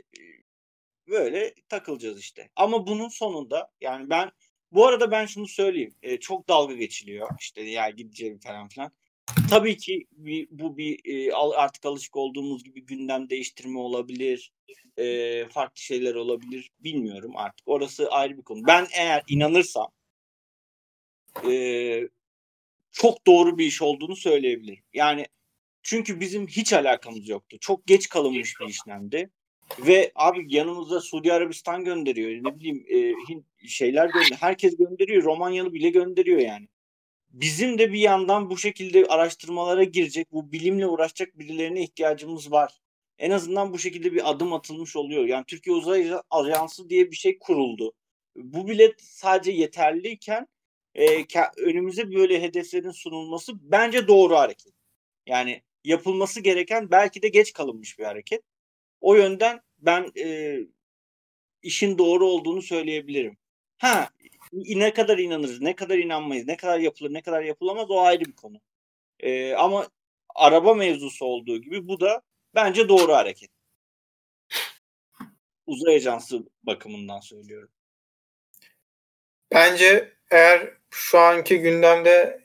[1.07, 2.49] böyle takılacağız işte.
[2.55, 4.31] Ama bunun sonunda yani ben
[4.71, 5.95] bu arada ben şunu söyleyeyim.
[6.01, 7.29] Ee, çok dalga geçiliyor.
[7.39, 8.91] İşte ya gideceğim falan filan.
[9.49, 14.51] Tabii ki bir, bu bir e, artık alışık olduğumuz gibi gündem değiştirme olabilir.
[14.97, 16.71] e, farklı şeyler olabilir.
[16.80, 17.67] Bilmiyorum artık.
[17.67, 18.67] Orası ayrı bir konu.
[18.67, 19.88] Ben eğer inanırsam
[21.49, 22.09] e,
[22.91, 24.84] çok doğru bir iş olduğunu söyleyebilirim.
[24.93, 25.25] Yani
[25.84, 27.57] çünkü bizim hiç alakamız yoktu.
[27.61, 29.30] Çok geç kalınmış bir işlemdi.
[29.80, 32.43] Ve abi yanımızda Suudi Arabistan gönderiyor.
[32.43, 34.38] Ne bileyim e, şeyler gönderiyor.
[34.39, 35.23] Herkes gönderiyor.
[35.23, 36.67] Romanyalı bile gönderiyor yani.
[37.41, 42.79] Bizim de bir yandan bu şekilde araştırmalara girecek, bu bilimle uğraşacak birilerine ihtiyacımız var.
[43.19, 45.25] En azından bu şekilde bir adım atılmış oluyor.
[45.25, 47.93] Yani Türkiye Uzay Ajansı diye bir şey kuruldu.
[48.35, 50.47] Bu bile sadece yeterliyken
[50.95, 51.25] e,
[51.57, 54.73] önümüze böyle hedeflerin sunulması bence doğru hareket.
[55.27, 58.41] Yani yapılması gereken belki de geç kalınmış bir hareket.
[59.01, 60.57] O yönden ben e,
[61.61, 63.38] işin doğru olduğunu söyleyebilirim.
[63.77, 64.09] Ha
[64.53, 68.35] ne kadar inanırız, ne kadar inanmayız, ne kadar yapılır, ne kadar yapılamaz o ayrı bir
[68.35, 68.61] konu.
[69.19, 69.87] E, ama
[70.35, 72.21] araba mevzusu olduğu gibi bu da
[72.55, 73.49] bence doğru hareket.
[75.67, 77.69] Uzay ajansı bakımından söylüyorum.
[79.53, 82.41] Bence eğer şu anki gündemde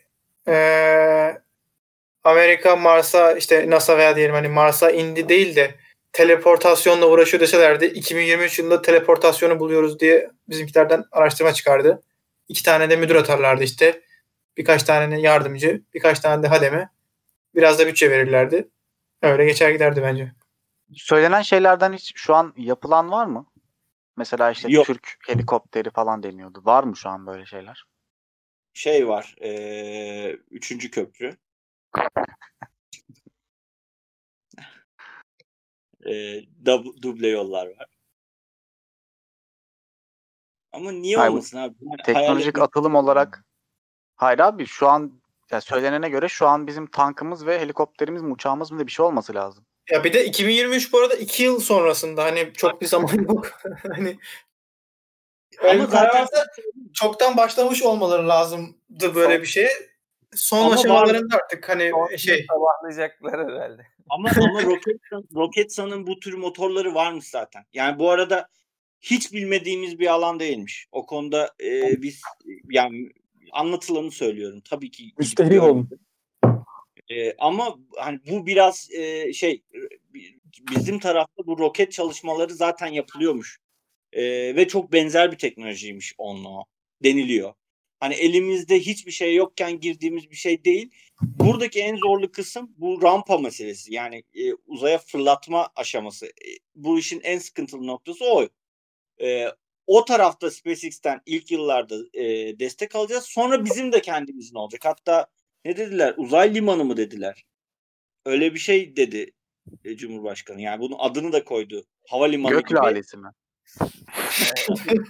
[0.48, 1.42] eee,
[2.24, 5.74] Amerika Mars'a işte NASA veya diyelim hani Mars'a indi değil de
[6.12, 12.02] teleportasyonla uğraşıyor deselerdi 2023 yılında teleportasyonu buluyoruz diye bizimkilerden araştırma çıkardı.
[12.48, 14.02] İki tane de müdür atarlardı işte.
[14.56, 16.88] Birkaç tane de yardımcı, birkaç tane de hademe.
[17.54, 18.68] Biraz da bütçe verirlerdi.
[19.22, 20.32] Öyle geçer giderdi bence.
[20.94, 23.46] Söylenen şeylerden hiç şu an yapılan var mı?
[24.16, 24.86] Mesela işte Yok.
[24.86, 26.62] Türk helikopteri falan deniyordu.
[26.64, 27.84] Var mı şu an böyle şeyler?
[28.74, 31.36] Şey var, e, üçüncü köprü.
[36.06, 36.12] E,
[36.64, 37.86] dub- duble yollar var.
[40.72, 41.74] Ama niye Hayır, olmasın abi?
[41.80, 43.44] Yani Teknolojik etmek- atılım olarak
[44.16, 45.12] Hayır abi şu an
[45.50, 49.06] yani söylenene göre şu an bizim tankımız ve helikopterimiz mi uçağımız mı da bir şey
[49.06, 49.66] olması lazım.
[49.90, 53.60] Ya bir de 2023 bu arada 2 yıl sonrasında hani çok bir zaman yok.
[53.82, 54.18] hani
[55.70, 56.26] Ama zaten
[56.92, 59.70] çoktan başlamış olmaları lazımdı böyle bir şeye.
[60.34, 63.86] Son Ama aşamalarında artık hani şey sabahlayacaklar herhalde.
[64.08, 67.64] Ama ama Roketsan, Roketsan'ın bu tür motorları varmış zaten.
[67.72, 68.48] Yani bu arada
[69.00, 70.86] hiç bilmediğimiz bir alan değilmiş.
[70.92, 72.20] O konuda e, biz
[72.70, 73.08] yani
[73.52, 74.60] anlatılanı söylüyorum.
[74.64, 75.88] Tabii ki Müşteri olun.
[77.08, 79.62] E, ama hani bu biraz e, şey
[80.70, 83.58] bizim tarafta bu roket çalışmaları zaten yapılıyormuş.
[84.12, 84.22] E,
[84.56, 86.64] ve çok benzer bir teknolojiymiş onunla
[87.04, 87.54] deniliyor.
[88.00, 90.90] Hani elimizde hiçbir şey yokken girdiğimiz bir şey değil.
[91.22, 93.94] Buradaki en zorlu kısım bu rampa meselesi.
[93.94, 96.26] Yani e, uzaya fırlatma aşaması.
[96.26, 98.48] E, bu işin en sıkıntılı noktası o.
[99.22, 99.48] E,
[99.86, 103.24] o tarafta SpaceX'ten ilk yıllarda e, destek alacağız.
[103.24, 104.84] Sonra bizim de kendimizin olacak.
[104.84, 105.26] Hatta
[105.64, 106.14] ne dediler?
[106.16, 107.44] Uzay limanı mı dediler?
[108.26, 109.32] Öyle bir şey dedi
[109.84, 110.62] e, Cumhurbaşkanı.
[110.62, 111.86] Yani bunun adını da koydu.
[112.08, 112.78] Havalimanı Gök gibi.
[112.78, 113.28] lalesi mi?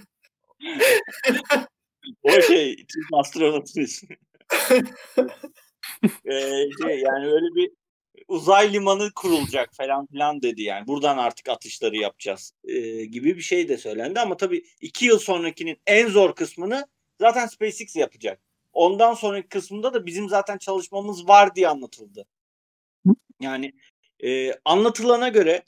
[2.23, 4.17] o şey Türk astronotun ismi.
[6.25, 6.39] ee,
[6.81, 7.71] şey, yani öyle bir
[8.27, 10.87] uzay limanı kurulacak falan filan dedi yani.
[10.87, 14.19] Buradan artık atışları yapacağız e, gibi bir şey de söylendi.
[14.19, 16.87] Ama tabii iki yıl sonrakinin en zor kısmını
[17.19, 18.39] zaten SpaceX yapacak.
[18.73, 22.25] Ondan sonraki kısmında da bizim zaten çalışmamız var diye anlatıldı.
[23.41, 23.73] Yani
[24.23, 25.63] e, anlatılana göre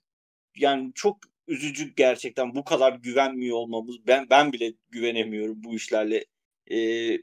[0.56, 4.08] yani çok üzücü gerçekten bu kadar güvenmiyor olmamız.
[4.08, 6.26] Ben ben bile güvenemiyorum bu işlerle
[6.72, 6.78] e,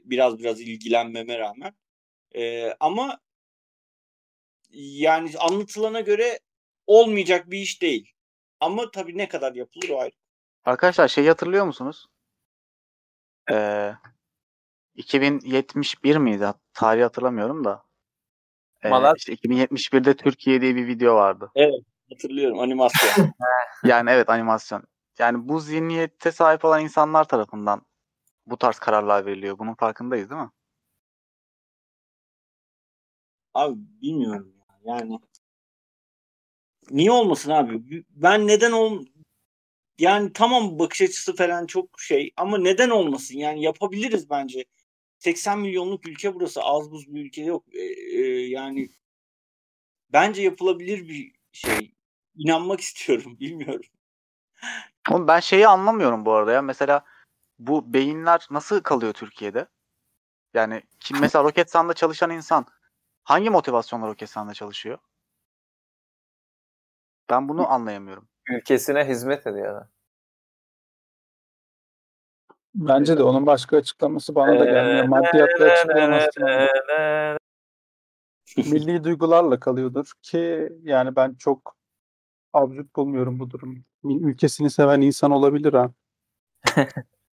[0.09, 1.73] biraz biraz ilgilenmeme rağmen.
[2.35, 3.19] E, ama
[4.73, 6.39] yani anlatılana göre
[6.87, 8.11] olmayacak bir iş değil.
[8.59, 10.15] Ama tabii ne kadar yapılır o ayrı.
[10.65, 12.05] Arkadaşlar şey hatırlıyor musunuz?
[13.51, 13.93] Ee,
[14.95, 16.47] 2071 miydi?
[16.73, 17.83] Tarihi hatırlamıyorum da.
[18.83, 21.51] Ee, Malat- işte 2071'de Türkiye diye bir video vardı.
[22.09, 23.33] Hatırlıyorum animasyon.
[23.83, 24.83] Yani evet animasyon.
[25.19, 27.81] Yani bu zihniyette sahip olan insanlar tarafından
[28.45, 29.59] bu tarz kararlar veriliyor.
[29.59, 30.49] Bunun farkındayız değil mi?
[33.53, 34.93] Abi bilmiyorum ya.
[34.93, 35.19] Yani
[36.91, 38.03] niye olmasın abi?
[38.09, 39.05] Ben neden ol
[39.99, 43.37] yani tamam bakış açısı falan çok şey ama neden olmasın?
[43.37, 44.65] Yani yapabiliriz bence.
[45.19, 46.61] 80 milyonluk ülke burası.
[46.63, 47.65] Az buz bir ülke yok.
[47.73, 47.81] Ee,
[48.19, 48.89] e, yani
[50.09, 51.93] bence yapılabilir bir şey.
[52.35, 53.37] İnanmak istiyorum.
[53.39, 53.85] Bilmiyorum.
[55.09, 56.61] Ama ben şeyi anlamıyorum bu arada ya.
[56.61, 57.05] Mesela
[57.59, 59.67] bu beyinler nasıl kalıyor Türkiye'de?
[60.53, 62.65] Yani kim mesela Roketsan'da çalışan insan
[63.23, 64.97] hangi motivasyonla Roketsan'da çalışıyor?
[67.29, 68.27] Ben bunu anlayamıyorum.
[68.49, 69.87] Ülkesine hizmet ediyor adam.
[72.75, 75.05] Bence de onun başka açıklaması bana da gelmiyor.
[75.05, 76.41] Maddiyatla açıklayamazsın.
[76.41, 77.37] onu.
[78.71, 81.75] Milli duygularla kalıyordur ki yani ben çok
[82.53, 83.75] absürt bulmuyorum bu durumu.
[84.03, 85.91] Ülkesini seven insan olabilir ha.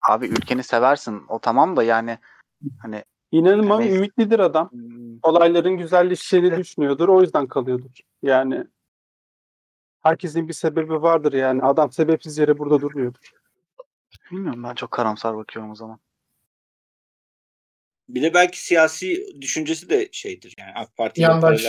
[0.09, 1.25] Abi ülkeni seversin.
[1.29, 2.19] O tamam da yani
[2.83, 4.71] hani İnanılmaz Yani- ümitlidir adam.
[4.73, 7.09] hmm, Olayların güzelleşeceğini düşünüyordur.
[7.09, 7.91] O yüzden kalıyordur.
[8.23, 8.65] Yani
[10.03, 11.63] herkesin bir sebebi vardır yani.
[11.63, 13.33] Adam sebepsiz yere burada durmuyordur.
[14.31, 15.99] bilmiyorum ben çok karamsar bakıyorum o zaman.
[18.09, 20.55] Bir de belki siyasi düşüncesi de şeydir.
[20.59, 21.67] Yani AK Parti Yandaş.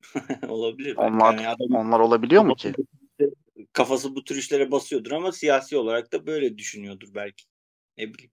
[0.48, 0.96] olabilir.
[0.96, 2.72] Onlar Yani adam onlar olabiliyor mu ki?
[3.72, 7.44] kafası bu tür işlere basıyordur ama siyasi olarak da böyle düşünüyordur belki.
[7.98, 8.30] Ne bileyim.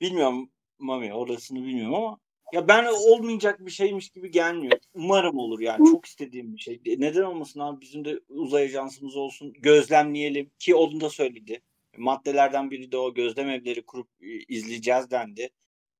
[0.00, 2.18] Bilmiyorum Mami orasını bilmiyorum ama
[2.52, 4.78] ya ben olmayacak bir şeymiş gibi gelmiyor.
[4.94, 6.80] Umarım olur yani çok istediğim bir şey.
[6.86, 11.62] Neden olmasın abi bizim de uzay ajansımız olsun gözlemleyelim ki onu da söyledi.
[11.96, 15.50] Maddelerden biri de o gözlem evleri kurup e, izleyeceğiz dendi.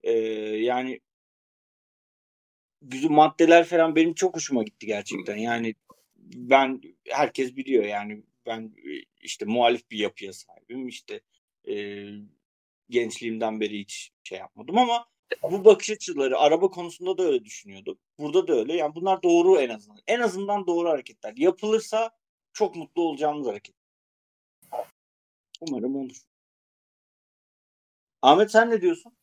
[0.03, 1.01] Ee, yani
[2.83, 5.37] güzel maddeler falan benim çok hoşuma gitti gerçekten.
[5.37, 5.75] Yani
[6.17, 8.91] ben herkes biliyor yani ben e,
[9.21, 11.21] işte muhalif bir yapıya sahibim işte
[11.69, 12.05] e,
[12.91, 15.07] gençliğimden beri hiç şey yapmadım ama
[15.43, 17.99] bu bakış açıları araba konusunda da öyle düşünüyordum.
[18.19, 18.75] Burada da öyle.
[18.75, 20.01] Yani bunlar doğru en azından.
[20.07, 21.35] En azından doğru hareketler.
[21.37, 22.11] Yapılırsa
[22.53, 23.75] çok mutlu olacağımız hareket.
[25.61, 26.17] Umarım olur.
[28.23, 29.17] Ahmet sen ne diyorsun?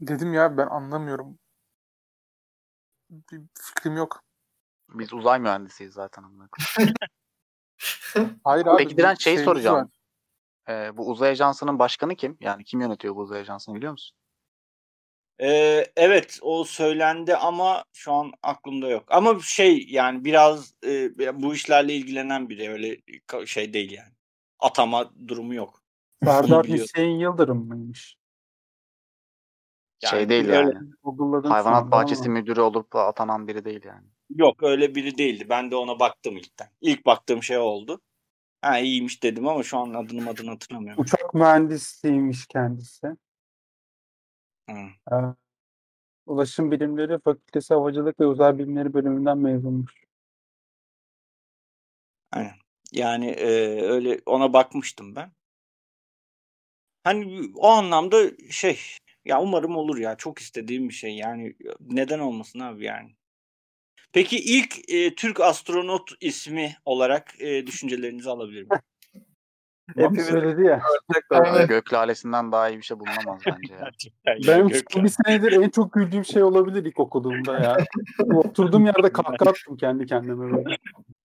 [0.00, 1.38] Dedim ya ben anlamıyorum.
[3.10, 4.24] Bir fikrim yok.
[4.88, 6.24] Biz uzay mühendisiyiz zaten.
[8.44, 8.84] Hayır abi.
[8.84, 9.90] Peki Diren bir şey soracağım.
[10.68, 12.36] Ee, bu uzay ajansının başkanı kim?
[12.40, 14.16] Yani kim yönetiyor bu uzay ajansını biliyor musun?
[15.40, 19.04] Ee, evet o söylendi ama şu an aklımda yok.
[19.08, 22.96] Ama şey yani biraz e, bu işlerle ilgilenen biri öyle
[23.46, 24.12] şey değil yani.
[24.58, 25.82] Atama durumu yok.
[26.24, 26.66] Serdar.
[26.66, 28.16] Hüseyin Yıldırım mıymış?
[30.10, 30.74] şey değil yani.
[31.02, 32.32] Google'ladım şu Hayvanat anda bahçesi ama.
[32.32, 34.06] müdürü olup atanan biri değil yani.
[34.36, 35.46] Yok öyle biri değildi.
[35.48, 36.68] Ben de ona baktım ilkten.
[36.80, 38.00] İlk baktığım şey oldu.
[38.64, 41.02] Ha iyiymiş dedim ama şu an adını adını hatırlamıyorum.
[41.02, 43.06] Uçak mühendisiymiş kendisi.
[44.70, 44.76] Hı.
[45.12, 45.14] Ee,
[46.26, 50.04] Ulaşım Bilimleri Fakültesi Havacılık ve Uzay Bilimleri bölümünden mezunmuş.
[52.32, 52.54] Aynen.
[52.92, 53.48] Yani e,
[53.82, 55.32] öyle ona bakmıştım ben.
[57.04, 58.80] Hani o anlamda şey
[59.24, 63.16] ya umarım olur ya çok istediğim bir şey yani neden olmasın abi yani.
[64.14, 68.68] Peki ilk e, Türk astronot ismi olarak e, düşüncelerinizi alabilir miyim?
[69.96, 70.82] Hepimiz söyledi ya.
[71.30, 71.68] olarak.
[71.68, 73.90] Gök lalesinden daha iyi bir şey bulunamaz bence ya.
[74.48, 77.76] Benim son bir senedir en çok güldüğüm şey olabilir ilk okuduğumda ya.
[78.34, 80.76] Oturduğum yerde kahkaha attım kendi kendime böyle.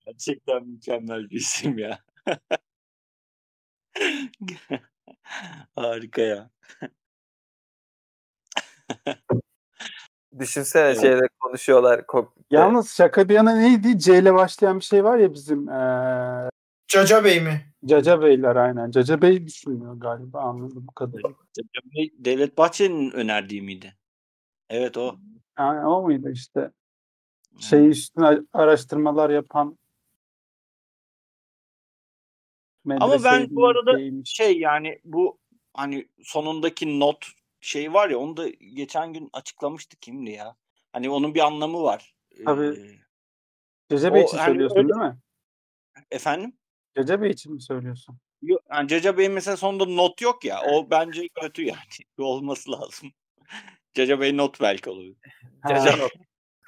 [0.05, 1.99] Gerçekten mükemmel bir isim ya.
[5.75, 6.49] Harika ya.
[10.39, 11.01] Düşünsene Evet.
[11.01, 12.55] şeyde konuşuyorlar kokpitte.
[12.55, 13.99] Yalnız şaka bir yana neydi?
[13.99, 16.49] C ile başlayan bir şey var ya bizim eee
[16.87, 17.61] Caca Bey mi?
[17.85, 18.91] Caca Beyler aynen.
[18.91, 21.21] Caca Bey düşünüyor galiba anladım bu kadar.
[22.17, 23.95] Devlet Bahçeli'nin önerdiği miydi?
[24.69, 25.15] Evet o.
[25.59, 26.71] Yani o muydu işte?
[27.59, 29.77] Şey üstüne araştırmalar yapan
[32.99, 34.31] Ama ben bu arada şeymiş.
[34.33, 35.37] şey yani bu
[35.73, 37.25] hani sonundaki not
[37.62, 40.55] şey var ya onu da geçen gün açıklamıştı kimdi ya.
[40.93, 42.16] Hani onun bir anlamı var.
[42.45, 42.99] Tabii.
[43.91, 45.18] Ee, o için hani söylüyorsun öyle- değil mi?
[46.12, 46.53] efendim?
[46.97, 48.18] Bey için mi söylüyorsun?
[48.41, 50.62] Yok, yani Caca Bey'in mesela sonunda not yok ya.
[50.72, 51.80] O bence kötü yani.
[52.18, 53.12] Olması lazım.
[53.93, 55.18] Caca Bey not belki olabilir.
[55.70, 56.12] Caca not.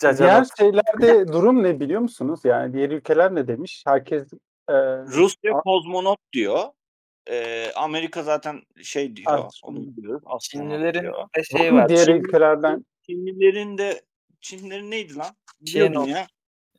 [0.02, 0.58] Caca Diğer not.
[0.58, 2.40] şeylerde durum ne biliyor musunuz?
[2.44, 3.84] Yani diğer ülkeler ne demiş?
[3.88, 4.34] Herkes
[4.70, 6.64] e, Rusya kozmonot diyor.
[7.30, 9.46] Ee, Amerika zaten şey diyor.
[9.46, 9.78] Astronot.
[9.80, 10.24] Onu biliyoruz.
[10.42, 11.28] Çinlilerin diyor.
[11.36, 11.90] de şey var.
[11.90, 14.02] diğer Çin- ülkelerden Çinlilerin de
[14.42, 15.36] Çinlilerin neydi lan?
[15.62, 16.28] Biliyordum ya.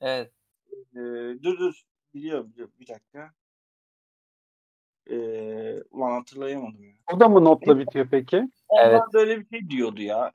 [0.01, 0.33] Evet.
[0.93, 0.99] Ee,
[1.43, 1.83] dur dur.
[2.15, 2.75] Biliyorum, biliyorum.
[2.81, 3.33] Bir dakika.
[5.11, 6.93] Ee, ulan hatırlayamadım ya.
[7.15, 8.49] o da mı notla bitiyor peki?
[8.69, 9.03] Onlar Evet.
[9.13, 10.33] da öyle bir şey diyordu ya.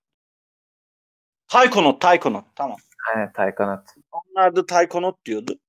[1.48, 2.46] Taykonot, Taykonot.
[2.56, 2.78] Tamam.
[3.16, 3.96] Aynen Taykanat.
[4.12, 5.60] Onlar da Taykonot diyordu.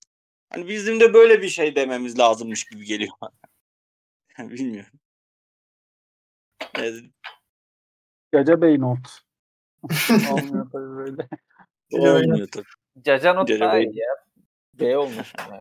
[0.51, 3.13] Hani bizim de böyle bir şey dememiz lazımmış gibi geliyor.
[4.51, 4.99] Bilmiyorum.
[6.75, 6.95] Evet,
[8.35, 8.99] Caca Bey not.
[10.33, 11.29] Olmuyor tabii böyle.
[11.93, 12.65] olmuyor tabii.
[13.03, 13.85] Caca not Caca daha Bey.
[13.85, 14.07] iyi ya.
[14.75, 15.33] B olmuş.
[15.39, 15.61] Yani.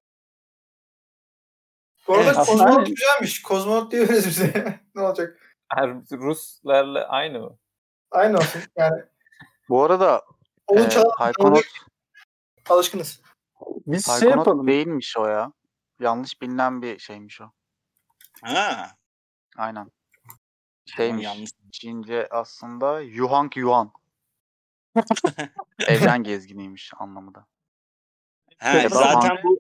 [2.08, 2.36] Bu arada Evet.
[2.36, 3.42] kozmonot Aslında- güzelmiş.
[3.42, 4.80] Kozmonot diyoruz bize.
[4.96, 5.56] ne olacak?
[5.74, 7.58] Her Ruslarla aynı mı?
[8.12, 8.62] Aynı olsun.
[8.78, 9.04] Yani
[9.70, 10.22] Bu arada
[10.68, 11.64] onu e, Taykonot,
[12.70, 13.22] alışkınız.
[13.88, 14.68] Biz şey Taykonot yapalım.
[14.68, 15.52] değilmiş o ya.
[16.00, 17.52] Yanlış bilinen bir şeymiş o.
[18.44, 18.96] Ha.
[19.58, 19.92] Aynen.
[20.86, 21.26] Şeymiş.
[21.26, 21.50] yanlış.
[21.72, 23.92] Çince aslında Yuhang Yuan.
[25.88, 27.46] Evren gezginiymiş anlamı da.
[28.58, 29.60] Ha, Ya da zaten Han- bu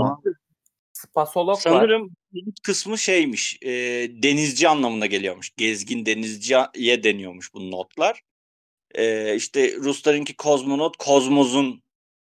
[0.00, 0.22] o.
[0.92, 1.60] Spasolog var.
[1.60, 3.58] sanırım ilk kısmı şeymiş.
[3.62, 3.68] e,
[4.22, 5.50] denizci anlamına geliyormuş.
[5.56, 8.22] Gezgin denizciye deniyormuş bu notlar.
[8.94, 11.82] E, işte Ruslarınki kozmonot, kozmozun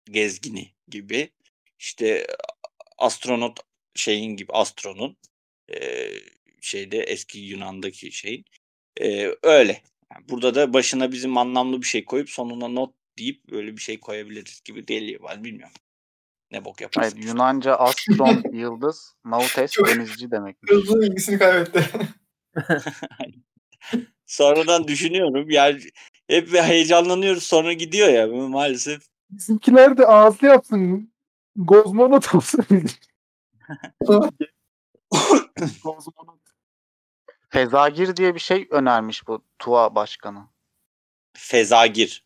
[0.05, 1.31] gezgini gibi.
[1.79, 2.27] İşte
[2.97, 3.59] astronot
[3.95, 5.17] şeyin gibi astronun
[5.73, 6.09] e,
[6.61, 8.45] şeyde eski Yunan'daki şeyin
[9.01, 9.81] E, öyle.
[10.13, 13.99] Yani burada da başına bizim anlamlı bir şey koyup sonuna not deyip böyle bir şey
[13.99, 15.21] koyabiliriz gibi geliyor.
[15.29, 15.75] Ben bilmiyorum.
[16.51, 17.17] Ne bok yaparsın.
[17.17, 20.57] Hayır, Yunanca astron yıldız, nautes denizci demek.
[20.69, 21.83] Hızlı ilgisini kaybetti.
[24.25, 25.49] Sonradan düşünüyorum.
[25.49, 25.81] Yani
[26.27, 29.01] hep bir heyecanlanıyoruz sonra gidiyor ya maalesef.
[29.29, 31.11] Bizimkiler de ağızlı yapsın.
[31.55, 32.65] Gozmonot olsun.
[37.49, 40.47] Fezagir diye bir şey önermiş bu TUA başkanı.
[41.33, 42.25] Fezagir.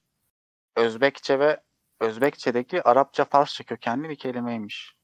[0.76, 1.62] Özbekçe ve
[2.00, 4.96] Özbekçedeki Arapça Farsça kökenli bir kelimeymiş.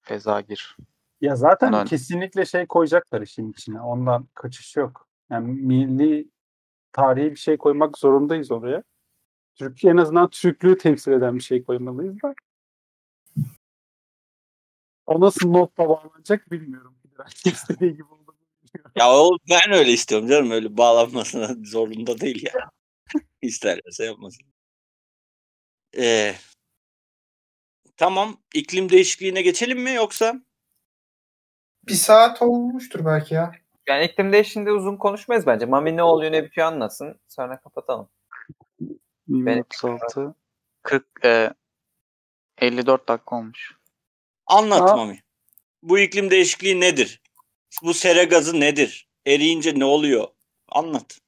[0.00, 0.76] Fezagir.
[1.20, 3.80] Ya zaten Ulan- kesinlikle şey koyacaklar işin içine.
[3.80, 5.08] Ondan kaçış yok.
[5.30, 6.30] Yani milli
[6.92, 8.82] tarihi bir şey koymak zorundayız oraya.
[9.54, 12.34] Türkiye en azından Türklüğü temsil eden bir şey koymalıyız da.
[15.06, 16.96] O nasıl notla bağlanacak bilmiyorum.
[17.44, 18.36] İstediği gibi oldu.
[18.96, 20.50] Ya o ben öyle istiyorum canım.
[20.50, 22.70] Öyle bağlanmasına zorunda değil ya.
[23.42, 24.46] İsterlerse yapmasın.
[25.98, 26.34] Ee,
[27.96, 28.38] tamam.
[28.54, 30.42] iklim değişikliğine geçelim mi yoksa?
[31.88, 33.52] Bir saat olmuştur belki ya.
[33.88, 35.66] Yani iklim değişikliğinde uzun konuşmayız bence.
[35.66, 37.20] Mami ne oluyor ne bitiyor anlasın.
[37.28, 38.08] Sonra kapatalım.
[39.28, 40.34] Ben- 36
[40.82, 41.54] 40 e,
[42.58, 43.81] 54 dakika olmuş.
[44.52, 44.96] Anlat Aa.
[44.96, 45.22] Mami.
[45.82, 47.22] Bu iklim değişikliği nedir?
[47.82, 49.08] Bu sera gazı nedir?
[49.26, 50.28] Eriyince ne oluyor?
[50.68, 51.18] Anlat.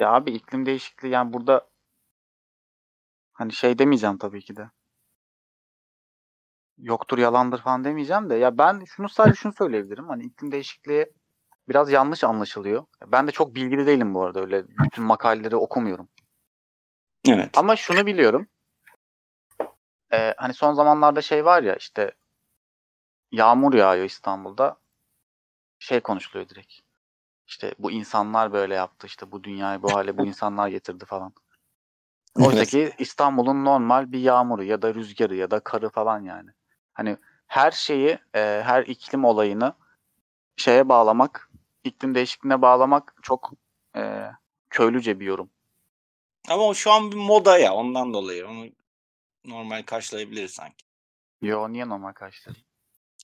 [0.00, 1.68] Ya abi iklim değişikliği yani burada
[3.32, 4.70] hani şey demeyeceğim tabii ki de.
[6.78, 10.08] Yoktur yalandır falan demeyeceğim de ya ben şunu sadece şunu söyleyebilirim.
[10.08, 11.06] Hani iklim değişikliği
[11.68, 12.86] biraz yanlış anlaşılıyor.
[13.06, 16.08] Ben de çok bilgili değilim bu arada öyle bütün makaleleri okumuyorum.
[17.28, 17.58] Evet.
[17.58, 18.48] Ama şunu biliyorum.
[20.14, 22.12] Ee, hani son zamanlarda şey var ya işte
[23.32, 24.76] yağmur yağıyor İstanbul'da.
[25.78, 26.72] Şey konuşuluyor direkt.
[27.46, 29.06] İşte bu insanlar böyle yaptı.
[29.06, 31.32] işte bu dünyayı bu hale bu insanlar getirdi falan.
[32.36, 36.50] Oysa ki İstanbul'un normal bir yağmuru ya da rüzgarı ya da karı falan yani.
[36.94, 39.74] Hani her şeyi, e, her iklim olayını
[40.56, 41.50] şeye bağlamak,
[41.84, 43.52] iklim değişikliğine bağlamak çok
[43.96, 44.30] e,
[44.70, 45.50] köylüce bir yorum.
[46.48, 48.48] Ama o şu an bir moda ya ondan dolayı.
[48.48, 48.66] Onu
[49.44, 50.84] normal karşılayabiliriz sanki.
[51.42, 52.56] Yo niye normal karşılar?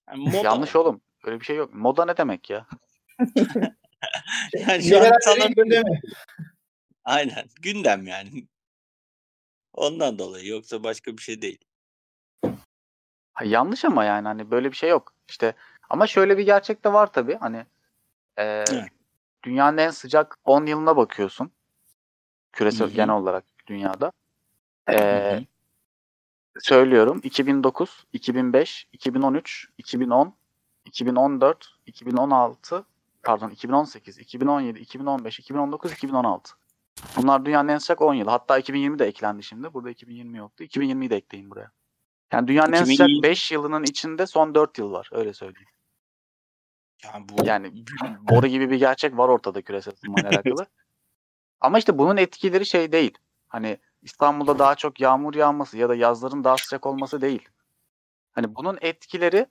[0.09, 1.01] Yani moda Yanlış oğlum.
[1.25, 1.75] Öyle bir şey yok.
[1.75, 2.67] Moda ne demek ya?
[4.53, 6.01] Yani şu an sana gündemi.
[7.05, 7.49] Aynen.
[7.61, 8.47] Gündem yani.
[9.75, 11.59] Ondan dolayı yoksa başka bir şey değil.
[13.35, 15.15] Ha, yanlış ama yani hani böyle bir şey yok.
[15.29, 15.55] İşte
[15.91, 17.35] ama şöyle bir gerçek de var tabii.
[17.35, 17.67] Hani
[18.37, 18.89] e, Evet.
[19.43, 21.51] dünyanın en sıcak 10 yılına bakıyorsun.
[22.53, 22.95] Küresel Hı hı.
[22.95, 24.13] genel olarak dünyada.
[24.89, 25.45] E, hı.
[26.61, 30.35] Söylüyorum 2009, 2005, 2013, 2010,
[30.85, 32.85] 2014, 2016,
[33.23, 36.53] pardon 2018, 2017, 2015, 2019, 2016.
[37.17, 38.31] Bunlar dünyanın en sıcak 10 yılı.
[38.31, 39.75] Hatta 2020 de eklendi şimdi.
[39.75, 40.65] Burada 2020 yoktu.
[40.65, 41.71] 2020'yi de ekleyin buraya.
[42.33, 45.11] Yani dünyanın en sıcak 2020 5 yılının içinde son 4 yıl var.
[45.13, 45.69] Öyle söyleyeyim.
[47.05, 47.73] Yani bu Yani
[48.31, 50.67] boru gibi bir gerçek var ortada küresel ısınmayla alakalı.
[51.61, 53.19] Ama işte bunun etkileri şey değil.
[53.49, 53.79] Hani
[54.13, 57.49] İstanbul'da daha çok yağmur yağması ya da yazların daha sıcak olması değil.
[58.33, 59.47] Hani bunun etkileri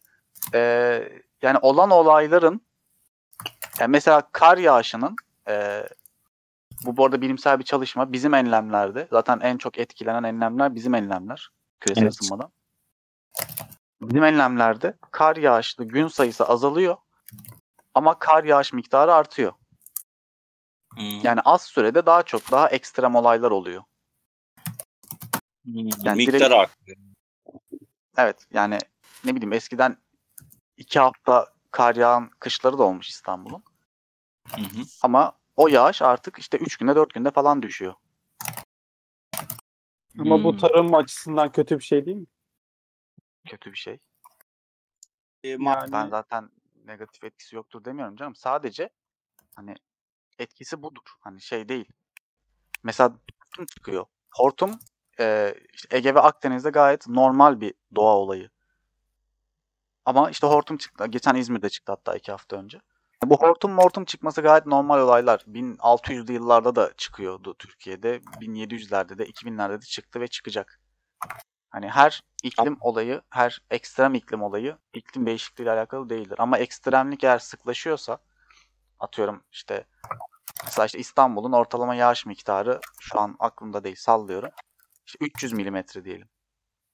[0.53, 2.61] eee, yani olan olayların
[3.79, 5.15] yani mesela kar yağışının
[5.47, 5.89] eee,
[6.85, 11.49] bu bu arada bilimsel bir çalışma bizim enlemlerde zaten en çok etkilenen enlemler bizim enlemler
[11.79, 12.13] küresel Evet.
[12.13, 12.49] ısınmadan.
[14.01, 16.97] Bizim enlemlerde kar yağışlı gün sayısı azalıyor
[17.93, 19.51] ama kar yağış miktarı artıyor.
[20.95, 21.01] Hı.
[21.23, 23.83] Yani az sürede daha çok daha ekstrem olaylar oluyor.
[25.67, 25.71] Hı.
[26.03, 26.97] yani miktar direkt- artıyor.
[28.17, 28.77] Evet yani
[29.25, 29.97] ne bileyim eskiden
[30.77, 33.63] iki hafta kar yağan kışları da olmuş İstanbul'un.
[34.55, 34.81] Hı hı.
[35.01, 37.93] Ama o yağış artık işte 3 günde 4 günde falan düşüyor.
[40.19, 40.57] Ama bu Hmm.
[40.59, 42.25] tarım açısından kötü bir şey değil mi?
[43.49, 43.99] Kötü bir şey.
[45.43, 46.49] E, Yani Ben zaten
[46.85, 48.35] negatif etkisi yoktur demiyorum canım.
[48.35, 48.89] Sadece
[49.55, 49.75] hani
[50.39, 51.01] etkisi budur.
[51.19, 51.85] Hani şey değil.
[52.83, 53.09] Mesela
[53.45, 54.05] hortum çıkıyor.
[54.35, 54.79] Hortum
[55.19, 58.49] e, işte Ege ve Akdeniz'de gayet normal bir doğa olayı.
[60.05, 61.05] Ama işte hortum çıktı.
[61.07, 62.81] Geçen İzmir'de çıktı hatta iki hafta önce.
[63.23, 65.39] Bu hortum mortum çıkması gayet normal olaylar.
[65.39, 68.17] 1600'lü yıllarda da çıkıyordu Türkiye'de.
[68.17, 70.79] 1700'lerde de 2000'lerde de çıktı ve çıkacak.
[71.69, 76.35] Hani her iklim olayı, her ekstrem iklim olayı iklim değişikliği ile alakalı değildir.
[76.39, 78.17] Ama ekstremlik eğer sıklaşıyorsa
[78.99, 79.85] atıyorum işte
[80.63, 84.49] mesela işte İstanbul'un ortalama yağış miktarı şu an aklımda değil sallıyorum.
[85.07, 86.29] İşte 300 milimetre diyelim.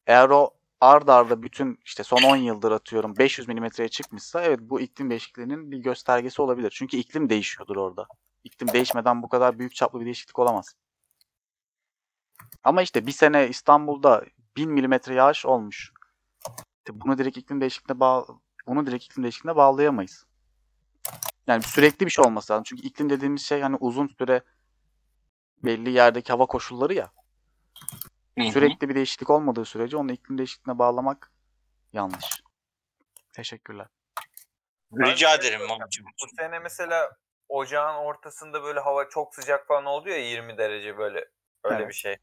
[0.08, 0.52] Eğer o
[0.82, 5.72] ard arda bütün işte son 10 yıldır atıyorum 500 milimetreye çıkmışsa evet bu iklim değişikliğinin
[5.72, 6.74] bir göstergesi olabilir.
[6.76, 8.08] Çünkü iklim değişiyordur orada.
[8.44, 10.76] İklim değişmeden bu kadar büyük çaplı bir değişiklik olamaz.
[12.64, 15.94] Ama işte bir sene İstanbul'da 1000 milimetre yağış olmuş.
[16.90, 18.26] Bunu direkt iklim değişikliğine bağ
[18.68, 20.26] bunu direkt iklim değişikliğine bağlayamayız.
[21.48, 22.64] Yani sürekli bir şey olması lazım.
[22.64, 24.42] Çünkü iklim dediğimiz şey hani uzun süre
[25.64, 27.12] belli yerdeki hava koşulları ya.
[28.38, 28.52] Hı hı.
[28.52, 31.32] Sürekli bir değişiklik olmadığı sürece onu iklim değişikliğine bağlamak
[31.94, 32.44] yanlış.
[33.34, 33.88] Teşekkürler.
[34.94, 36.06] Rica ederim mamacığım.
[36.06, 37.12] Bu sene mesela
[37.50, 41.26] ocağın ortasında böyle hava çok sıcak falan oldu ya 20 derece böyle
[41.64, 41.90] öyle Evet.
[41.90, 42.18] bir şey.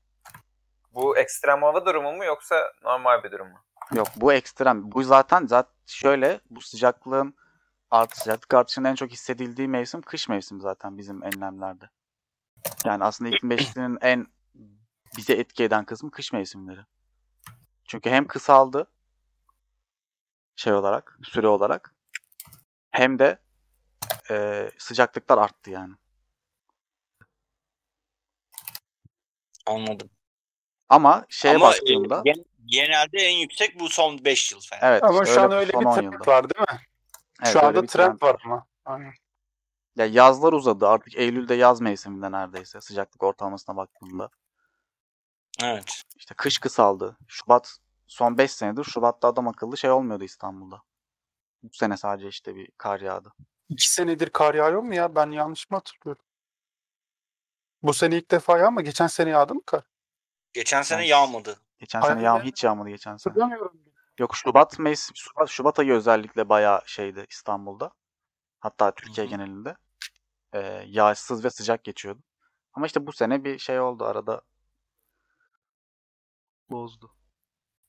[0.95, 3.59] Bu ekstrem hava durumu mu yoksa normal bir durum mu?
[3.93, 4.93] Yok bu ekstrem.
[4.93, 7.35] Bu zaten zaten şöyle bu sıcaklığın
[7.91, 11.85] art sıcaklık artışının en çok hissedildiği mevsim kış mevsimi zaten bizim enlemlerde.
[12.85, 14.27] Yani aslında iklim değişikliğinin en
[15.21, 16.81] bize etki eden kısmı kış mevsimleri.
[17.85, 18.87] Çünkü hem kısaldı
[20.57, 21.95] şey olarak, süre olarak
[22.91, 23.39] hem de
[24.31, 25.95] e, sıcaklıklar arttı yani.
[29.67, 30.11] Anladım.
[30.89, 34.93] Ama şeye Ama e, baktığımda gen- genelde en yüksek bu son 5 yıl falan.
[34.93, 36.27] evet ama şu an bu öyle bir 10 trend yılda.
[36.27, 36.81] var değil mi?
[37.43, 38.67] Evet, şu öyle anda trend var ama.
[38.85, 39.13] Aynen.
[39.97, 40.89] Ya yazlar uzadı.
[40.89, 44.31] Artık Eylül'de yaz mevsiminde neredeyse sıcaklık ortalamasına baktığımda.
[45.65, 46.03] Evet.
[46.17, 47.17] İşte kış kısaldı.
[47.29, 50.83] Şubat son 5 senedir Şubat'ta adam akıllı şey olmuyordu İstanbul'da.
[51.63, 53.33] Bu sene sadece işte bir kar yağdı.
[53.69, 55.15] İki senedir kar yağıyor mu ya?
[55.15, 56.23] Ben yanlış mı hatırlıyorum?
[57.83, 59.83] Bu sene ilk defa yağ ama geçen sene yağdı mı kar?
[60.53, 61.61] Geçen sene Ben- yağmadı.
[61.79, 63.31] Geçen Hayır, sene yağ ben- hiç yağmadı geçen sene.
[63.33, 63.81] Hatırlamıyorum.
[64.19, 67.91] Yok Şubat mevsim Şubat, Şubat ayı özellikle bayağı şeydi İstanbul'da.
[68.61, 69.77] Hatta Türkiye genelinde.
[70.53, 72.23] Ee, yağışsız ve sıcak geçiyordu.
[72.73, 74.43] Ama işte bu sene bir şey oldu arada.
[76.71, 77.15] Bozdu.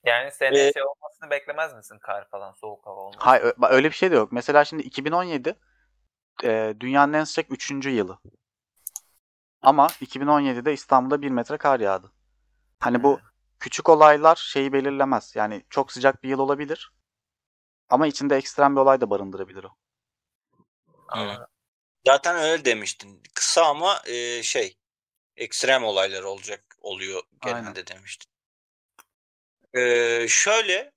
[0.04, 3.22] Yani seneye Ee, şey olmasını beklemez misin kar falan soğuk hava olmasını?
[3.22, 4.32] Hayır öyle bir şey de yok.
[4.32, 5.58] Mesela şimdi 2017
[6.44, 7.70] e, dünyanın en sıcak 3.
[7.86, 8.18] yılı.
[9.62, 12.12] Ama 2017'de İstanbul'da 1 metre kar yağdı.
[12.80, 13.20] Hani bu
[13.60, 15.36] küçük olaylar şeyi belirlemez.
[15.36, 16.92] Yani çok sıcak bir yıl olabilir.
[17.88, 19.76] Ama içinde ekstrem bir olay da barındırabilir o.
[21.08, 21.48] Ama
[22.06, 23.22] Zaten öyle demiştin.
[23.34, 24.76] Kısa ama e, şey
[25.36, 27.86] ekstrem olaylar olacak oluyor genelde Aynen.
[27.86, 28.31] demiştin.
[29.74, 30.92] E, şöyle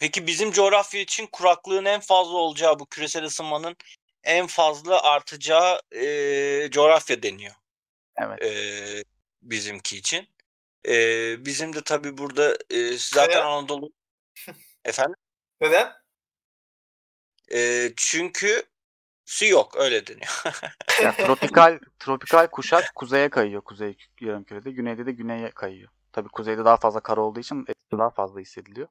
[0.00, 3.76] peki bizim coğrafya için kuraklığın en fazla olacağı bu küresel ısınmanın
[4.24, 7.54] en fazla artacağı e, coğrafya deniyor.
[8.16, 8.42] Evet.
[8.42, 9.04] e,
[9.42, 10.28] bizimki için.
[10.88, 10.94] E,
[11.44, 13.46] bizim de tabii burada e, zaten Neden?
[13.46, 13.92] Anadolu
[14.84, 15.16] efendim
[15.60, 15.92] Neden?
[17.52, 18.62] e, çünkü
[19.24, 20.42] su yok öyle deniyor.
[21.02, 24.70] Ya, tropikal tropikal kuşak kuzeye kayıyor kuzey yarımkürede.
[24.70, 25.90] Güneyde de güneye kayıyor.
[26.16, 28.88] Tabii kuzeyde daha fazla kar olduğu için etki daha fazla hissediliyor.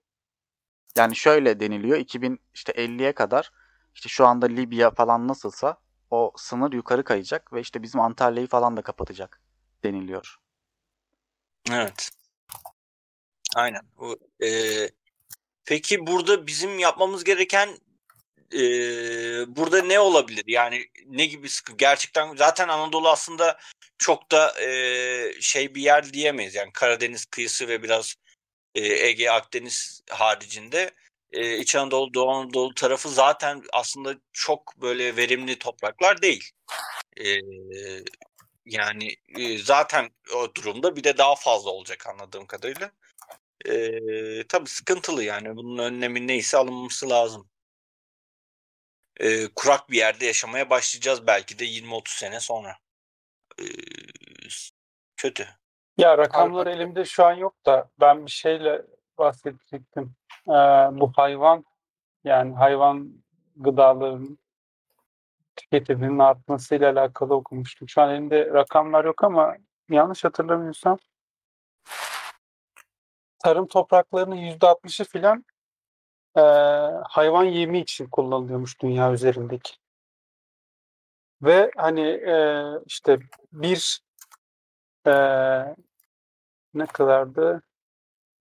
[0.97, 1.97] Yani şöyle deniliyor.
[1.97, 3.51] 2000 işte 50'ye kadar
[3.93, 5.77] işte şu anda Libya falan nasılsa
[6.11, 9.41] o sınır yukarı kayacak ve işte bizim Antalya'yı falan da kapatacak
[9.83, 10.37] deniliyor.
[11.71, 12.09] Evet.
[13.55, 13.81] Aynen.
[13.97, 14.15] O,
[14.45, 14.49] e,
[15.65, 17.69] peki burada bizim yapmamız gereken
[18.55, 18.61] e,
[19.55, 20.43] burada ne olabilir?
[20.47, 21.77] Yani ne gibi sıkı?
[21.77, 23.57] Gerçekten zaten Anadolu aslında
[23.97, 26.55] çok da e, şey bir yer diyemeyiz.
[26.55, 28.15] Yani Karadeniz kıyısı ve biraz
[28.75, 30.91] e, Ege, Akdeniz haricinde
[31.31, 36.51] e, İç Anadolu, Doğu Anadolu tarafı zaten aslında çok böyle verimli topraklar değil.
[37.17, 37.39] E,
[38.65, 42.91] yani e, zaten o durumda bir de daha fazla olacak anladığım kadarıyla.
[43.65, 45.55] E, tabii sıkıntılı yani.
[45.55, 47.49] Bunun önlemi neyse alınması lazım.
[49.19, 52.77] E, kurak bir yerde yaşamaya başlayacağız belki de 20-30 sene sonra.
[53.59, 53.65] E,
[55.17, 55.47] kötü.
[55.97, 58.81] Ya rakamlar elimde şu an yok da ben bir şeyle
[59.17, 60.15] bahsedecektim.
[60.47, 60.51] Ee,
[60.91, 61.65] bu hayvan
[62.23, 63.13] yani hayvan
[63.55, 64.39] gıdalarının
[65.55, 67.89] tüketiminin artmasıyla alakalı okumuştum.
[67.89, 69.55] Şu an elimde rakamlar yok ama
[69.89, 70.97] yanlış hatırlamıyorsam
[73.43, 75.45] tarım topraklarının %60'ı filan
[76.37, 76.41] e,
[77.09, 79.73] hayvan yemi için kullanılıyormuş dünya üzerindeki.
[81.41, 83.19] Ve hani e, işte
[83.51, 84.01] bir
[85.07, 85.11] e,
[86.73, 87.61] ne kadardı?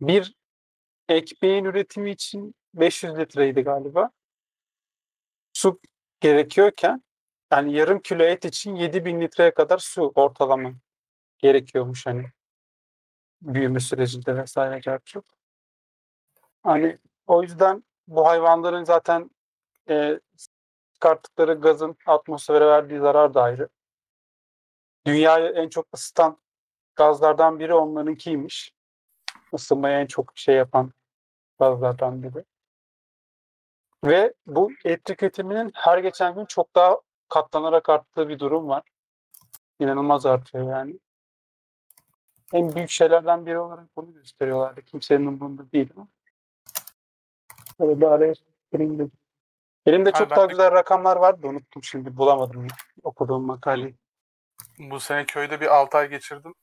[0.01, 0.35] Bir
[1.09, 4.11] ekmeğin üretimi için 500 litreydi galiba.
[5.53, 5.81] Su
[6.21, 7.03] gerekiyorken
[7.53, 10.73] yani yarım kilo et için 7000 litreye kadar su ortalama
[11.39, 12.27] gerekiyormuş hani
[13.43, 15.23] büyüme sürecinde vesaire gerçek.
[16.63, 19.31] Hani o yüzden bu hayvanların zaten
[19.89, 20.21] e,
[20.95, 23.69] çıkarttıkları gazın atmosfere verdiği zarar da ayrı.
[25.07, 26.39] Dünyayı en çok ısıtan
[26.97, 28.75] gazlardan biri onlarınkiymiş.
[29.53, 30.93] Isınmayı en çok şey yapan
[31.59, 32.45] gazlardan biri.
[34.05, 38.83] Ve bu et tüketiminin her geçen gün çok daha katlanarak arttığı bir durum var.
[39.79, 40.99] İnanılmaz artıyor yani.
[42.53, 44.83] En büyük şeylerden biri olarak bunu gösteriyorlardı.
[44.83, 46.09] Kimsenin umurunda değil ama.
[47.81, 48.35] Böyle bir araya
[48.73, 49.13] gireyim dedim.
[49.87, 51.47] Elimde Abi çok ben daha de- güzel rakamlar vardı.
[51.47, 52.17] Unuttum şimdi.
[52.17, 52.67] Bulamadım
[53.03, 53.95] okuduğum makaleyi.
[54.79, 56.55] Bu sene köyde bir 6 ay geçirdim.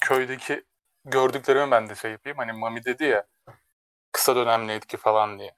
[0.00, 0.64] Köydeki
[1.04, 2.38] gördüklerimi ben de şey yapayım.
[2.38, 3.26] Hani Mami dedi ya
[4.12, 5.54] kısa dönemli etki falan diye.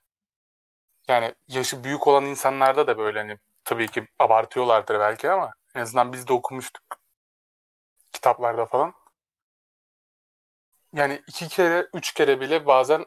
[1.08, 6.12] Yani yaşı büyük olan insanlarda da böyle hani tabii ki abartıyorlardır belki ama en azından
[6.12, 6.82] biz de okumuştuk
[8.12, 8.94] kitaplarda falan.
[10.92, 13.06] Yani iki kere, üç kere bile bazen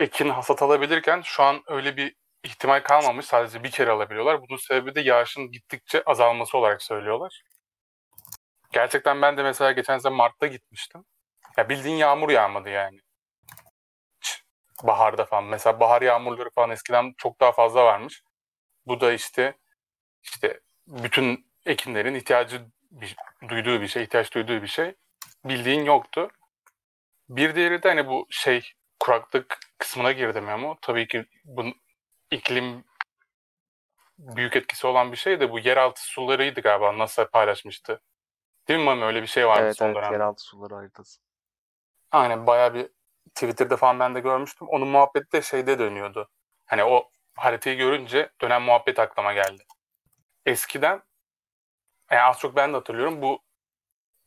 [0.00, 3.26] ekin hasat alabilirken şu an öyle bir ihtimal kalmamış.
[3.26, 4.40] Sadece bir kere alabiliyorlar.
[4.48, 7.42] Bunun sebebi de yağışın gittikçe azalması olarak söylüyorlar.
[8.72, 11.04] Gerçekten ben de mesela geçen sene Mart'ta gitmiştim.
[11.56, 13.00] Ya bildiğin yağmur yağmadı yani.
[14.82, 15.44] Baharda falan.
[15.44, 18.22] Mesela bahar yağmurları falan eskiden çok daha fazla varmış.
[18.86, 19.54] Bu da işte
[20.22, 23.16] işte bütün ekinlerin ihtiyacı bir-
[23.48, 24.94] duyduğu bir şey, ihtiyaç duyduğu bir şey.
[25.44, 26.30] Bildiğin yoktu.
[27.28, 31.64] Bir diğeri de hani bu şey kuraklık kısmına girdim ama tabii ki bu
[32.30, 32.84] iklim
[34.18, 38.02] büyük etkisi olan bir şey de bu yeraltı sularıydı galiba NASA paylaşmıştı.
[38.68, 39.04] Değil mi Mami?
[39.04, 40.14] Öyle bir şey vardı evet son evet dönemde.
[40.14, 41.20] yeraltı suları haritası.
[42.10, 42.88] Aynen bayağı bir
[43.34, 44.68] Twitter'da falan ben de görmüştüm.
[44.68, 46.28] Onun muhabbeti de şeyde dönüyordu.
[46.66, 49.64] Hani o haritayı görünce dönem muhabbet aklıma geldi.
[50.46, 51.02] Eskiden
[52.10, 53.42] yani az çok ben de hatırlıyorum bu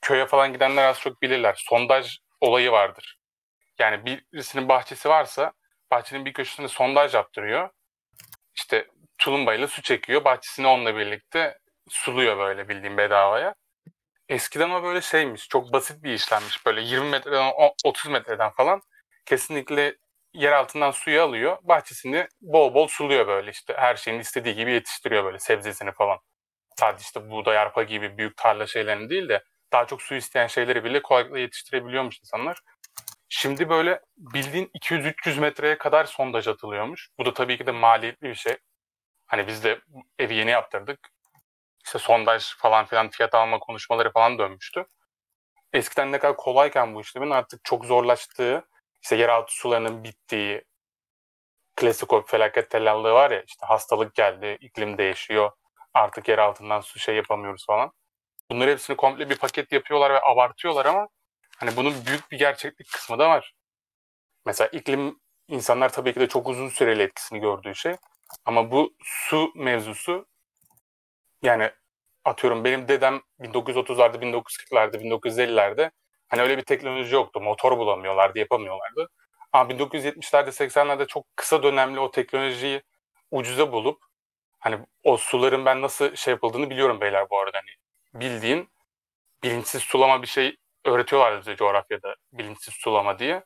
[0.01, 1.63] köye falan gidenler az çok bilirler.
[1.67, 3.20] Sondaj olayı vardır.
[3.81, 5.53] Yani birisinin bahçesi varsa
[5.91, 7.69] bahçenin bir köşesinde sondaj yaptırıyor.
[8.55, 10.23] İşte tulumbayla su çekiyor.
[10.25, 11.57] Bahçesini onunla birlikte
[11.89, 13.55] suluyor böyle bildiğim bedavaya.
[14.29, 15.47] Eskiden o böyle şeymiş.
[15.49, 16.65] Çok basit bir işlemmiş.
[16.65, 18.81] Böyle 20 metreden o- 30 metreden falan
[19.25, 19.95] kesinlikle
[20.33, 21.57] yer altından suyu alıyor.
[21.63, 23.73] Bahçesini bol bol suluyor böyle işte.
[23.77, 26.19] Her şeyin istediği gibi yetiştiriyor böyle sebzesini falan.
[26.79, 30.83] Sadece işte buğday, arpa gibi büyük tarla şeylerini değil de daha çok su isteyen şeyleri
[30.83, 32.61] bile kolaylıkla yetiştirebiliyormuş insanlar.
[33.33, 37.09] Şimdi böyle bildiğin 200-300 metreye kadar sondaj atılıyormuş.
[37.19, 38.57] Bu da tabii ki de maliyetli bir şey.
[39.27, 39.81] Hani biz de
[40.19, 40.99] evi yeni yaptırdık.
[41.85, 44.85] İşte sondaj falan filan fiyat alma konuşmaları falan dönmüştü.
[45.73, 48.67] Eskiden ne kadar kolayken bu işlemin artık çok zorlaştığı,
[49.01, 50.63] işte yeraltı sularının bittiği,
[51.75, 55.51] klasik o felaket tellallığı var ya işte hastalık geldi, iklim değişiyor,
[55.93, 57.91] artık yer altından su şey yapamıyoruz falan.
[58.51, 61.07] bunları hepsini komple bir paket yapıyorlar ve abartıyorlar ama
[61.61, 63.53] hani bunun büyük bir gerçeklik kısmı da var.
[64.45, 67.95] Mesela iklim insanlar tabii ki de çok uzun süreli etkisini gördüğü şey.
[68.45, 70.25] Ama bu su mevzusu
[71.41, 71.71] yani
[72.25, 75.91] atıyorum benim dedem 1930'larda, 1940'larda, 1950'lerde
[76.27, 77.41] hani öyle bir teknoloji yoktu.
[77.41, 79.09] Motor bulamıyorlardı, yapamıyorlardı.
[79.53, 82.81] Ama 1970'lerde, 80'lerde çok kısa dönemli o teknolojiyi
[83.31, 84.01] ucuza bulup
[84.59, 87.57] hani o suların ben nasıl şey yapıldığını biliyorum beyler bu arada.
[87.57, 87.71] Hani
[88.23, 88.69] bildiğin
[89.43, 93.43] bilinçsiz sulama bir şey öğretiyorlar bize coğrafyada bilinçsiz sulama diye.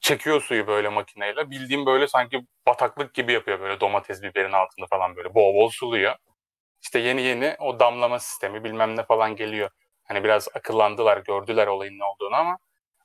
[0.00, 1.50] Çekiyor suyu böyle makineyle.
[1.50, 6.14] Bildiğim böyle sanki bataklık gibi yapıyor böyle domates biberin altında falan böyle bol bol suluyor.
[6.82, 9.70] İşte yeni yeni o damlama sistemi bilmem ne falan geliyor.
[10.04, 12.58] Hani biraz akıllandılar, gördüler olayın ne olduğunu ama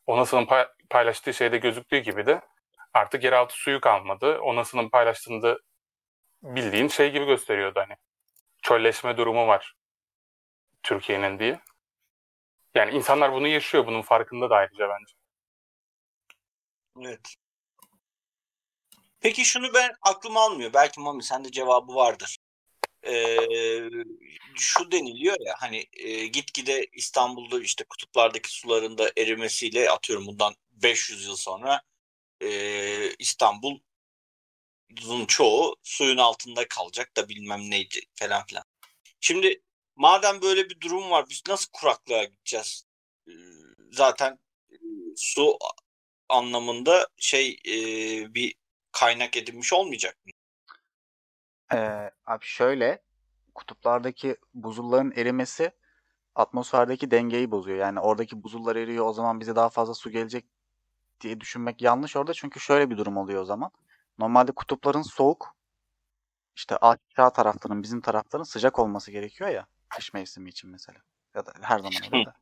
[0.08, 0.48] Onası'nın
[0.90, 2.42] paylaştığı şeyde gözüktüğü gibi de
[2.94, 4.40] artık yeraltı suyu kalmadı.
[4.40, 5.58] Onası'nın paylaştığında
[6.44, 7.96] bildiğin şey gibi gösteriyordu hani.
[8.62, 9.76] Çölleşme durumu var
[10.84, 11.60] Türkiye'nin diye.
[12.78, 13.88] Yani insanlar bunu yaşıyor.
[13.88, 15.14] Bunun farkında da ayrıca bence.
[17.02, 17.36] Evet.
[19.20, 20.74] Peki şunu ben aklım almıyor.
[20.74, 22.38] Belki Mami sende cevabı vardır.
[23.08, 23.90] Ee,
[24.56, 31.26] şu deniliyor ya hani e, gitgide İstanbul'da işte kutuplardaki suların da erimesiyle atıyorum bundan 500
[31.26, 31.82] yıl sonra
[32.42, 33.80] e, İstanbul
[35.28, 38.64] çoğu suyun altında kalacak da bilmem neydi falan filan.
[39.20, 39.62] Şimdi
[39.98, 42.86] madem böyle bir durum var biz nasıl kuraklığa gideceğiz?
[43.28, 43.32] Ee,
[43.92, 44.40] zaten
[44.72, 44.76] e,
[45.16, 45.58] su
[46.30, 47.76] anlamında şey e,
[48.34, 48.56] bir
[48.92, 50.32] kaynak edinmiş olmayacak mı?
[51.74, 53.04] Ee, abi şöyle
[53.56, 55.72] kutuplardaki buzulların erimesi
[56.36, 57.78] atmosferdeki dengeyi bozuyor.
[57.78, 60.46] Yani oradaki buzullar eriyor o zaman bize daha fazla su gelecek
[61.22, 62.34] diye düşünmek yanlış orada.
[62.34, 63.72] Çünkü şöyle bir durum oluyor o zaman.
[64.18, 65.56] Normalde kutupların soğuk
[66.56, 71.00] işte aşağı tarafların bizim tarafların sıcak olması gerekiyor ya kış mevsimi için mesela.
[71.36, 72.34] Ya da her zaman öyle de.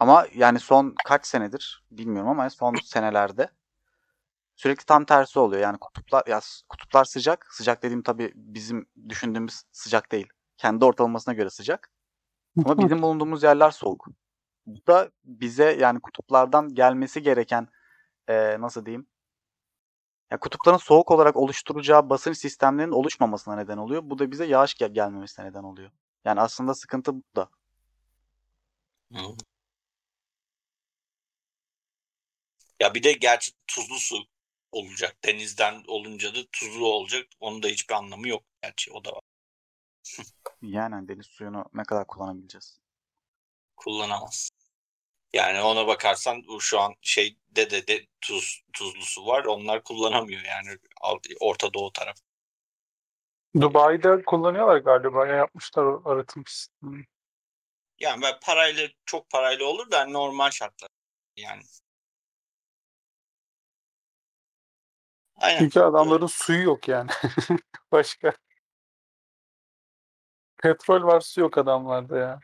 [0.00, 3.50] Ama yani son kaç senedir bilmiyorum ama son senelerde
[4.56, 5.62] sürekli tam tersi oluyor.
[5.62, 7.54] Yani kutuplar ya kutuplar sıcak.
[7.54, 10.28] Sıcak dediğim tabii bizim düşündüğümüz sıcak değil.
[10.56, 11.90] Kendi ortalamasına göre sıcak.
[12.64, 14.06] Ama bizim bulunduğumuz yerler soğuk.
[14.66, 17.68] Bu da bize yani kutuplardan gelmesi gereken
[18.28, 19.06] e, nasıl diyeyim
[20.30, 24.02] ya kutupların soğuk olarak oluşturacağı basınç sistemlerinin oluşmamasına neden oluyor.
[24.04, 25.90] Bu da bize yağış gel gelmemesine neden oluyor.
[26.24, 27.50] Yani aslında sıkıntı burada.
[32.80, 34.16] Ya bir de gerçi tuzlu su
[34.72, 35.16] olacak.
[35.24, 37.26] Denizden olunca da tuzlu olacak.
[37.40, 39.22] Onun da hiçbir anlamı yok gerçi o da var.
[40.62, 42.78] yani hani deniz suyunu ne kadar kullanabileceğiz?
[43.76, 44.50] Kullanamaz.
[45.32, 49.44] Yani ona bakarsan şu an şey de de, de tuz tuzlu su var.
[49.44, 50.78] Onlar kullanamıyor yani
[51.40, 52.27] Orta Doğu tarafı.
[53.60, 55.26] Dubai'de kullanıyorlar galiba.
[55.26, 57.06] Ya yapmışlar arıtım sistemi.
[58.00, 60.88] Yani ben parayla çok parayla olur da normal şartlar.
[61.36, 61.62] Yani.
[65.36, 65.58] Aynen.
[65.58, 66.30] Çünkü adamların evet.
[66.30, 67.10] suyu yok yani.
[67.92, 68.32] Başka.
[70.62, 72.40] Petrol var su yok adamlarda ya.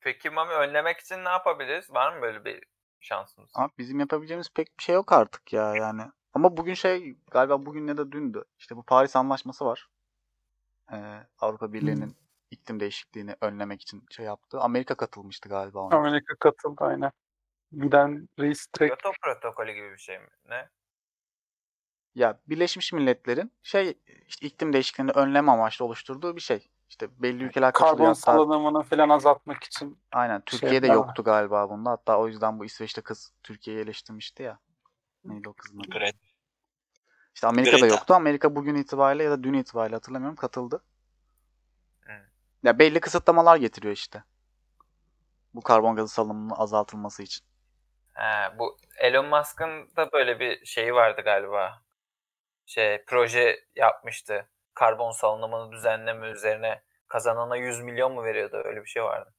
[0.00, 1.90] Peki Mami önlemek için ne yapabiliriz?
[1.90, 2.64] Var mı böyle bir
[3.00, 3.50] şansımız?
[3.54, 6.02] Abi bizim yapabileceğimiz pek bir şey yok artık ya yani.
[6.36, 8.44] Ama bugün şey galiba bugün ya da dündü.
[8.58, 9.88] İşte bu Paris Anlaşması var.
[10.92, 10.96] Ee,
[11.38, 12.14] Avrupa Birliği'nin hmm.
[12.50, 14.60] iklim değişikliğini önlemek için şey yaptı.
[14.60, 15.96] Amerika katılmıştı galiba ona.
[15.96, 17.12] Amerika katıldı aynen.
[17.72, 18.78] Giden restrict.
[18.78, 20.28] Kyoto protokolü gibi bir şey mi?
[20.48, 20.68] Ne?
[22.14, 26.68] Ya Birleşmiş Milletler'in şey işte iklim değişikliğini önleme amaçlı oluşturduğu bir şey.
[26.88, 27.96] İşte belli ülkeler katılıyor.
[27.98, 29.98] Karbon salınımını falan azaltmak için.
[30.12, 30.42] Aynen.
[30.46, 31.90] Türkiye'de şey yoktu galiba bunda.
[31.90, 34.58] Hatta o yüzden bu İsveç'te kız Türkiye'yi eleştirmişti ya.
[35.24, 35.90] Neydi o kızın adı?
[35.90, 36.25] Greta.
[37.36, 37.94] İşte Amerika'da Greta.
[37.94, 38.14] yoktu.
[38.14, 40.84] Amerika bugün itibariyle ya da dün itibariyle hatırlamıyorum katıldı.
[42.08, 42.24] Evet.
[42.62, 44.24] Ya belli kısıtlamalar getiriyor işte.
[45.54, 47.46] Bu karbon gazı salınımının azaltılması için.
[48.14, 51.82] He, bu Elon Musk'ın da böyle bir şeyi vardı galiba.
[52.66, 54.48] Şey proje yapmıştı.
[54.74, 58.62] Karbon salınımını düzenleme üzerine kazanana 100 milyon mu veriyordu?
[58.64, 59.34] Öyle bir şey vardı.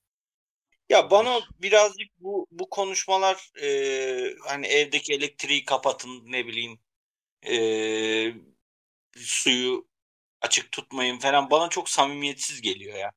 [0.89, 3.67] Ya bana birazcık bu bu konuşmalar e,
[4.47, 6.79] hani evdeki elektriği kapatın ne bileyim
[7.49, 7.57] e,
[9.17, 9.87] suyu
[10.41, 13.11] açık tutmayın falan bana çok samimiyetsiz geliyor ya.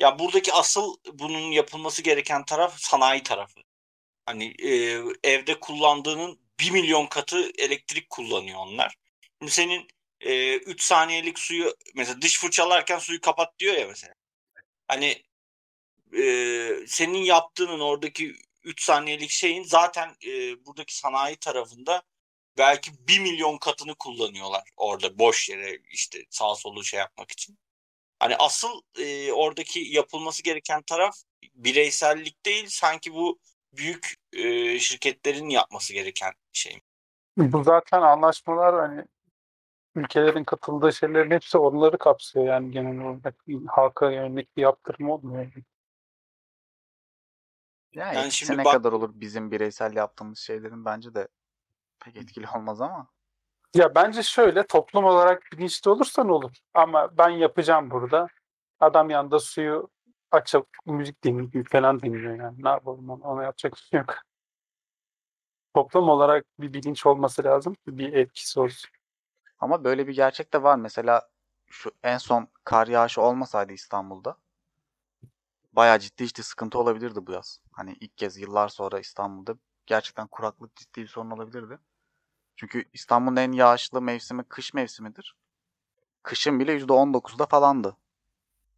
[0.00, 3.60] Ya buradaki asıl bunun yapılması gereken taraf sanayi tarafı.
[4.26, 8.96] Hani e, evde kullandığının 1 milyon katı elektrik kullanıyor onlar.
[9.40, 9.88] Şimdi senin
[10.20, 14.14] e, 3 saniyelik suyu mesela diş fırçalarken suyu kapat diyor ya mesela.
[14.88, 15.24] Hani
[16.18, 16.22] e,
[16.86, 22.02] senin yaptığının oradaki 3 saniyelik şeyin zaten e, buradaki sanayi tarafında
[22.58, 27.58] belki 1 milyon katını kullanıyorlar orada boş yere işte sağ solu şey yapmak için.
[28.18, 31.14] Hani asıl e, oradaki yapılması gereken taraf
[31.54, 33.38] bireysellik değil sanki bu
[33.72, 36.80] büyük e, şirketlerin yapması gereken şey.
[37.36, 39.04] Bu zaten anlaşmalar hani
[39.94, 43.34] ülkelerin katıldığı şeylerin hepsi onları kapsıyor yani genel olarak
[43.68, 45.52] halka yönelik bir yaptırım olmuyor.
[47.92, 51.28] Ya Yani etkisi şimdi ne bak- kadar olur bizim bireysel yaptığımız şeylerin bence de
[52.04, 53.08] pek etkili olmaz ama.
[53.74, 56.52] Ya bence şöyle toplum olarak bilinçli olursan olur.
[56.74, 58.26] Ama ben yapacağım burada.
[58.80, 59.88] Adam yanında suyu
[60.30, 62.64] açıp müzik dinliyor falan dinliyor yani.
[62.64, 64.14] Ne yapalım ona, ona yapacak bir şey yok.
[65.74, 68.90] Toplum olarak bir bilinç olması lazım ki bir etkisi olsun.
[69.58, 70.76] Ama böyle bir gerçek de var.
[70.76, 71.28] Mesela
[71.66, 74.36] şu en son kar yağışı olmasaydı İstanbul'da
[75.72, 77.60] bayağı ciddi ciddi sıkıntı olabilirdi bu yaz.
[77.72, 79.54] Hani ilk kez yıllar sonra İstanbul'da
[79.86, 81.78] gerçekten kuraklık ciddi bir sorun olabilirdi.
[82.58, 85.36] Çünkü İstanbul'un en yağışlı mevsimi kış mevsimidir.
[86.22, 87.96] Kışın bile %19'da falandı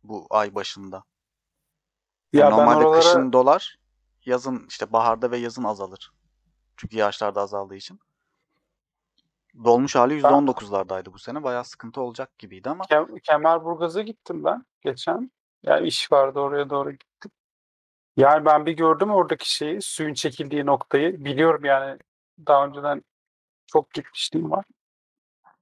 [0.05, 1.05] bu ay başında.
[2.33, 3.79] Ya ben Normalde oralara kışın dolar,
[4.25, 6.13] yazın işte baharda ve yazın azalır.
[6.77, 8.01] Çünkü yağışlar da azaldığı için.
[9.65, 11.43] Dolmuş hali %19'lardaydı bu sene.
[11.43, 15.31] Bayağı sıkıntı olacak gibiydi ama Kem- Kemerburgaz'a gittim ben geçen.
[15.63, 17.31] Yani iş vardı oraya doğru gittim.
[18.17, 21.25] Yani ben bir gördüm oradaki şeyi, suyun çekildiği noktayı.
[21.25, 21.99] Biliyorum yani
[22.47, 23.03] daha önceden
[23.73, 24.65] çok gitmişliğim var.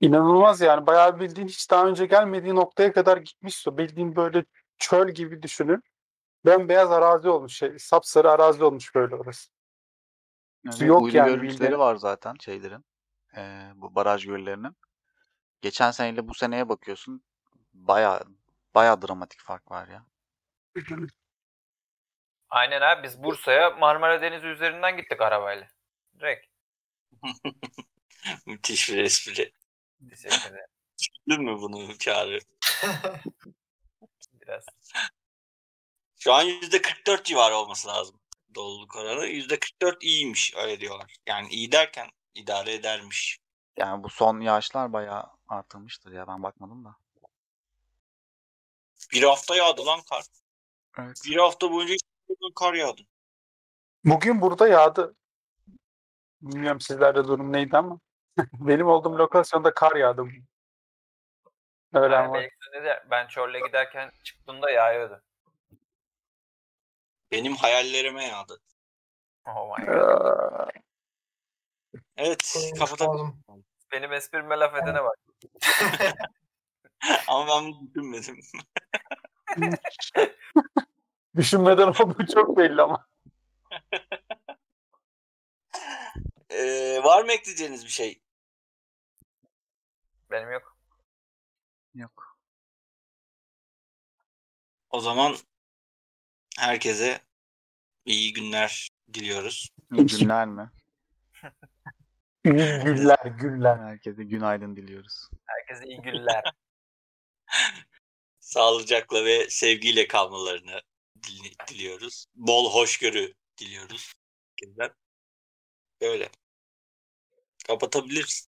[0.01, 0.87] İnanılmaz yani.
[0.87, 3.67] Bayağı bildiğin hiç daha önce gelmediği noktaya kadar gitmiş.
[3.67, 4.45] Bildiğin böyle
[4.79, 5.83] çöl gibi düşünün.
[6.47, 7.79] Bembeyaz arazi olmuş şey.
[7.79, 9.51] Sapsarı arazi olmuş böyle orası.
[10.65, 11.79] Yani Su yok uydu yani görüntüleri bildiğin.
[11.79, 12.85] var zaten şeylerin.
[13.37, 14.77] eee, bu baraj göllerinin.
[15.63, 17.23] Geçen seneyle bu seneye bakıyorsun.
[17.73, 18.23] Baya
[18.75, 20.07] baya dramatik fark var ya.
[22.51, 25.69] Aynen abi biz Bursa'ya Marmara Denizi üzerinden gittik arabayla.
[26.21, 26.47] Direkt.
[28.47, 29.53] Müthiş bir espri.
[30.11, 30.71] Teşekkür ederim.
[31.29, 32.39] Değil mi bunu çağrı?
[34.33, 34.65] Biraz.
[36.19, 38.21] Şu an %44 civarı olması lazım
[38.59, 39.27] doluluk oranı.
[39.27, 41.17] %44 iyiymiş öyle diyorlar.
[41.27, 43.39] Yani iyi derken idare edermiş.
[43.77, 46.97] Yani bu son yağışlar bayağı artırmıştır ya ben bakmadım da.
[49.13, 50.25] Bir hafta yağdı lan kar.
[50.99, 51.23] Evet.
[51.27, 51.95] Bir hafta boyunca
[52.55, 53.03] kar yağdı.
[54.05, 55.15] Bugün burada yağdı.
[56.43, 58.01] Bilmiyorum sizlerde durum neydi ama.
[58.53, 60.27] Benim olduğum lokasyonda kar yağdı.
[61.93, 62.43] Öğlen Yani var.
[62.85, 65.23] De ben Çorlu'ya giderken çıktığımda yağıyordu.
[67.33, 68.61] Benim hayallerime yağdı.
[69.47, 70.71] Oh my god.
[72.17, 73.43] Evet kapatalım.
[73.93, 75.19] Benim esprime laf edene bak.
[77.29, 78.41] Ama ben düşünmedim.
[81.37, 83.07] Düşünmeden olduğu çok belli ama.
[86.51, 88.21] Ee, var mı ekleyeceğiniz bir şey?
[90.31, 90.77] Benim yok.
[91.95, 92.39] Yok.
[94.91, 95.37] O zaman
[96.59, 97.21] herkese
[98.05, 99.69] iyi günler diliyoruz.
[99.93, 100.71] İyi günler mi?
[102.45, 103.79] İyi güller güller.
[103.79, 105.31] Herkese günaydın diliyoruz.
[105.47, 106.43] Herkese iyi günler.
[108.41, 110.83] Sağlıcakla ve sevgiyle kalmalarını
[111.23, 112.27] dil- diliyoruz.
[112.35, 114.13] Bol hoşgörü diliyoruz.
[114.61, 114.95] Herkesten.
[116.01, 116.31] Böyle.
[117.67, 118.49] Kapatabiliriz.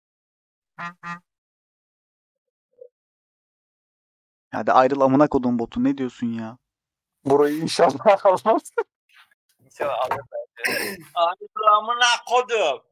[4.54, 6.58] Hadi ayrıl amına kodum botu ne diyorsun ya?
[7.26, 8.72] Burayı inşallah almaz.
[9.66, 10.20] İnşallah alır
[10.68, 10.98] bence.
[11.72, 12.84] Amına kodum.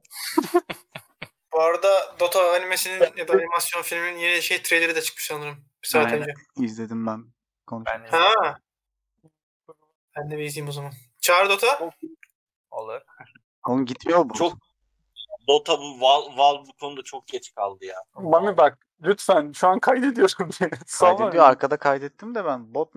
[1.53, 5.55] Bu arada Dota animesinin ya da animasyon filminin yeni şey trailerı da çıkmış sanırım.
[5.83, 6.21] Bir saat Aynen.
[6.21, 6.33] önce.
[6.57, 7.25] İzledim ben.
[7.67, 8.01] Konuşalım.
[8.03, 8.57] Ben Ha.
[10.17, 10.91] Ben de bir izleyeyim o zaman.
[11.21, 11.91] Çağır Dota.
[12.71, 13.01] olur.
[13.67, 14.33] Oğlum gitmiyor bu.
[14.33, 14.53] Çok
[15.47, 17.95] Dota bu Val, Valve bu konuda çok geç kaldı ya.
[18.15, 20.49] Mami bak lütfen şu an kaydediyorum.
[20.85, 22.89] Salma Kaydediyor arkada kaydettim de ben bot